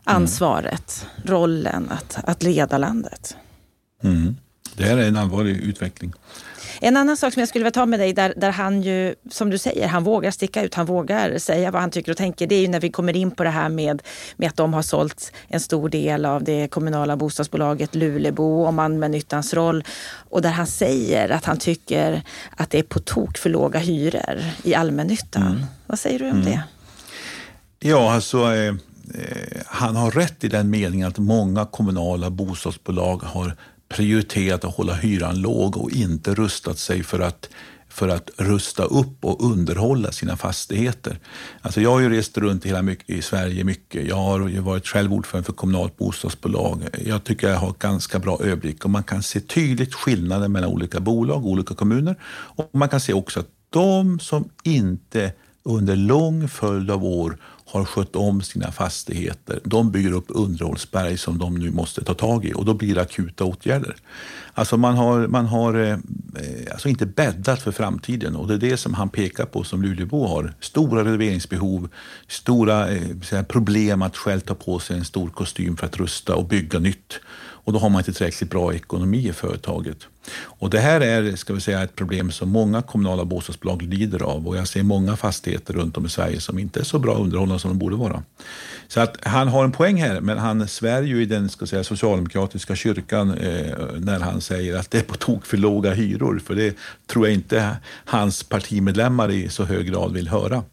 [0.03, 1.33] ansvaret, mm.
[1.33, 3.35] rollen att, att leda landet.
[4.03, 4.35] Mm.
[4.75, 6.13] Det här är en allvarlig utveckling.
[6.81, 9.49] En annan sak som jag skulle vilja ta med dig, där, där han ju, som
[9.49, 12.47] du säger, han vågar sticka ut, han vågar säga vad han tycker och tänker.
[12.47, 14.01] Det är ju när vi kommer in på det här med,
[14.37, 19.53] med att de har sålt en stor del av det kommunala bostadsbolaget Lulebo om allmännyttans
[19.53, 19.83] roll.
[20.29, 22.21] Och där han säger att han tycker
[22.57, 25.47] att det är på tok för låga hyror i allmännyttan.
[25.47, 25.63] Mm.
[25.87, 26.45] Vad säger du om mm.
[26.45, 26.63] det?
[27.79, 33.55] Ja, alltså eh, eh, han har rätt i den meningen att många kommunala bostadsbolag har
[33.89, 37.49] prioriterat att hålla hyran låg och inte rustat sig för att
[37.89, 41.19] för att rusta upp och underhålla sina fastigheter.
[41.61, 44.07] Alltså jag har ju rest runt i, hela mycket, i Sverige mycket.
[44.07, 46.87] Jag har varit själv ordförande för kommunalt bostadsbolag.
[47.05, 50.99] Jag tycker jag har ganska bra överblick och man kan se tydligt skillnader mellan olika
[50.99, 52.15] bolag och olika kommuner.
[52.23, 55.33] Och man kan se också att de som inte
[55.63, 59.59] under lång följd av år har skött om sina fastigheter.
[59.63, 63.01] De bygger upp underhållsberg som de nu måste ta tag i och då blir det
[63.01, 63.95] akuta åtgärder.
[64.53, 68.69] Alltså man har, man har eh, eh alltså inte bäddat för framtiden och det är
[68.69, 70.53] det som han pekar på som Luleåbo har.
[70.59, 71.89] Stora renoveringsbehov,
[72.27, 76.47] stora eh, problem att själv ta på sig en stor kostym för att rusta och
[76.47, 77.19] bygga nytt.
[77.67, 80.07] Och då har man inte tillräckligt bra ekonomi i företaget.
[80.33, 84.47] Och det här är ska vi säga, ett problem som många kommunala bostadsbolag lider av
[84.47, 87.59] och jag ser många fastigheter runt om i Sverige som inte är så bra underhållna
[87.59, 88.23] som de borde vara.
[88.87, 91.83] Så att han har en poäng här, men han svär ju i den ska säga,
[91.83, 96.55] socialdemokratiska kyrkan eh, när han säger att det är på tok för låga hyror, för
[96.55, 100.63] det tror jag inte hans partimedlemmar i så hög grad vill höra.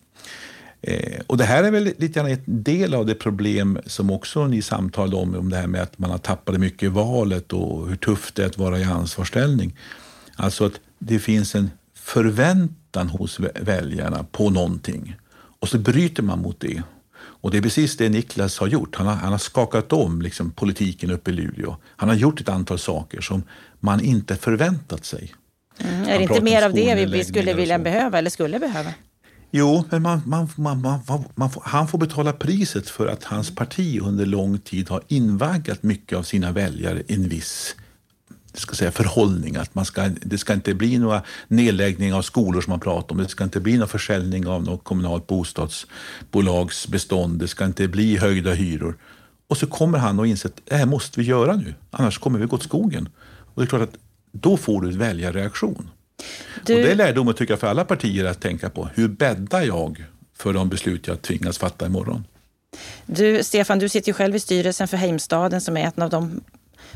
[0.87, 4.47] Eh, och det här är väl lite grann en del av det problem som också
[4.47, 7.89] ni samtalade om, om det här med att man har tappat mycket i valet och
[7.89, 9.78] hur tufft det är att vara i ansvarsställning.
[10.37, 15.16] Alltså att det finns en förväntan hos väljarna på någonting
[15.61, 16.82] och så bryter man mot det.
[17.16, 18.97] Och det är precis det Niklas har gjort.
[18.97, 21.76] Han har, han har skakat om liksom, politiken uppe i Luleå.
[21.97, 23.43] Han har gjort ett antal saker som
[23.80, 25.35] man inte förväntat sig.
[25.78, 26.09] Mm.
[26.09, 28.91] Är det inte mer av det vi, vi skulle vilja behöva eller skulle behöva?
[29.57, 33.55] Jo, men man, man, man, man, man får, han får betala priset för att hans
[33.55, 37.77] parti under lång tid har invaggat mycket av sina väljare i en viss
[38.55, 39.57] ska säga, förhållning.
[39.57, 43.23] Att man ska, det ska inte bli några nedläggningar av skolor som man pratar om.
[43.23, 47.39] Det ska inte bli någon försäljning av något kommunalt bostadsbolags bestånd.
[47.39, 48.99] Det ska inte bli höjda hyror.
[49.49, 52.39] Och så kommer han och inser att det här måste vi göra nu, annars kommer
[52.39, 53.09] vi gå åt skogen.
[53.27, 53.97] Och det är klart att
[54.33, 55.91] då får du en väljarreaktion.
[56.64, 56.75] Du...
[56.75, 58.89] Och det är lärdomen tycker jag för alla partier att tänka på.
[58.95, 60.05] Hur bäddar jag
[60.37, 62.25] för de beslut jag tvingas fatta imorgon?
[63.07, 66.41] Du, Stefan, du sitter ju själv i styrelsen för Heimstaden som är ett av de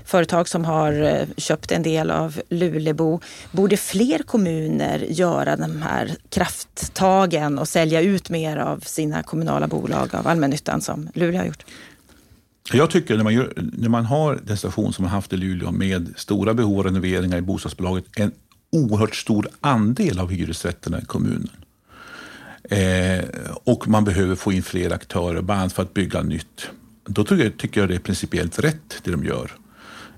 [0.05, 3.20] företag som har eh, köpt en del av Lulebo.
[3.53, 10.14] Borde fler kommuner göra de här krafttagen och sälja ut mer av sina kommunala bolag
[10.14, 11.64] av allmännyttan som Luleå har gjort?
[12.72, 15.70] Jag tycker när man, gör, när man har den station som man haft i Luleå
[15.72, 18.33] med stora behov av renoveringar i bostadsbolaget, en
[18.73, 21.51] oerhört stor andel av hyresrätterna i kommunen.
[22.71, 23.25] Eh,
[23.64, 26.71] och man behöver få in fler aktörer, bland annat för att bygga nytt.
[27.05, 29.53] Då tycker jag, tycker jag det är principiellt rätt det de gör.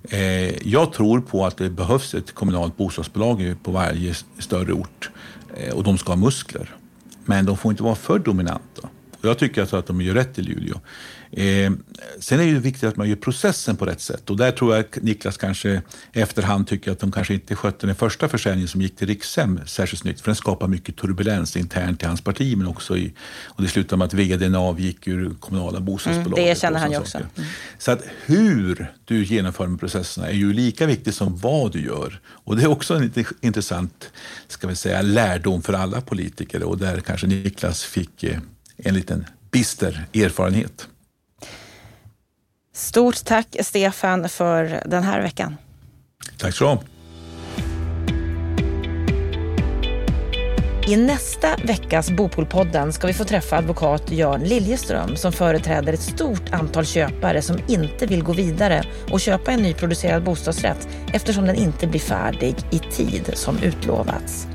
[0.03, 5.11] Eh, jag tror på att det behövs ett kommunalt bostadsbolag på varje större ort
[5.57, 6.75] eh, och de ska ha muskler.
[7.25, 8.89] Men de får inte vara för dominanta.
[9.23, 10.81] Jag tycker alltså att de gör rätt i Luleå.
[11.33, 11.73] Eh,
[12.19, 14.85] sen är det viktigt att man gör processen på rätt sätt och där tror jag
[14.85, 18.97] att Niklas kanske efterhand tycker att de kanske inte skötte den första försäljningen som gick
[18.97, 22.97] till Rikshem särskilt snyggt för den skapar mycket turbulens internt i hans parti men också
[22.97, 23.13] i,
[23.45, 26.39] och det slutade med att vdn avgick ur kommunala bostadsbolaget.
[26.39, 27.19] Mm, det känner han ju också.
[27.19, 27.49] Mm.
[27.79, 32.57] Så att hur du genomför processerna är ju lika viktigt som vad du gör och
[32.57, 34.11] det är också en intressant
[34.49, 38.39] ska vi säga, lärdom för alla politiker och där kanske Niklas fick eh,
[38.77, 40.89] en liten bister erfarenhet.
[42.81, 45.57] Stort tack Stefan för den här veckan.
[46.39, 46.83] Tack så
[50.87, 56.01] du I nästa veckas Bopolpodden ska vi få träffa advokat Jörn Liljeström som företräder ett
[56.01, 61.57] stort antal köpare som inte vill gå vidare och köpa en nyproducerad bostadsrätt eftersom den
[61.57, 64.47] inte blir färdig i tid som utlovats.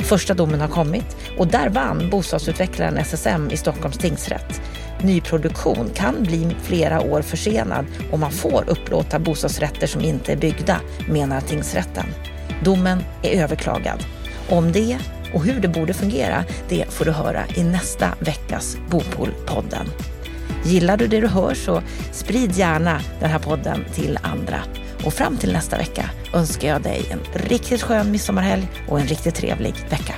[0.00, 4.60] Första domen har kommit och där vann bostadsutvecklaren SSM i Stockholms tingsrätt.
[5.02, 10.80] Nyproduktion kan bli flera år försenad och man får upplåta bostadsrätter som inte är byggda,
[11.08, 12.06] menar tingsrätten.
[12.64, 14.04] Domen är överklagad.
[14.48, 14.98] Om det
[15.34, 19.86] och hur det borde fungera, det får du höra i nästa veckas Bopolpodden.
[20.64, 21.82] Gillar du det du hör så
[22.12, 24.62] sprid gärna den här podden till andra.
[25.04, 29.34] Och fram till nästa vecka önskar jag dig en riktigt skön midsommarhelg och en riktigt
[29.34, 30.14] trevlig vecka.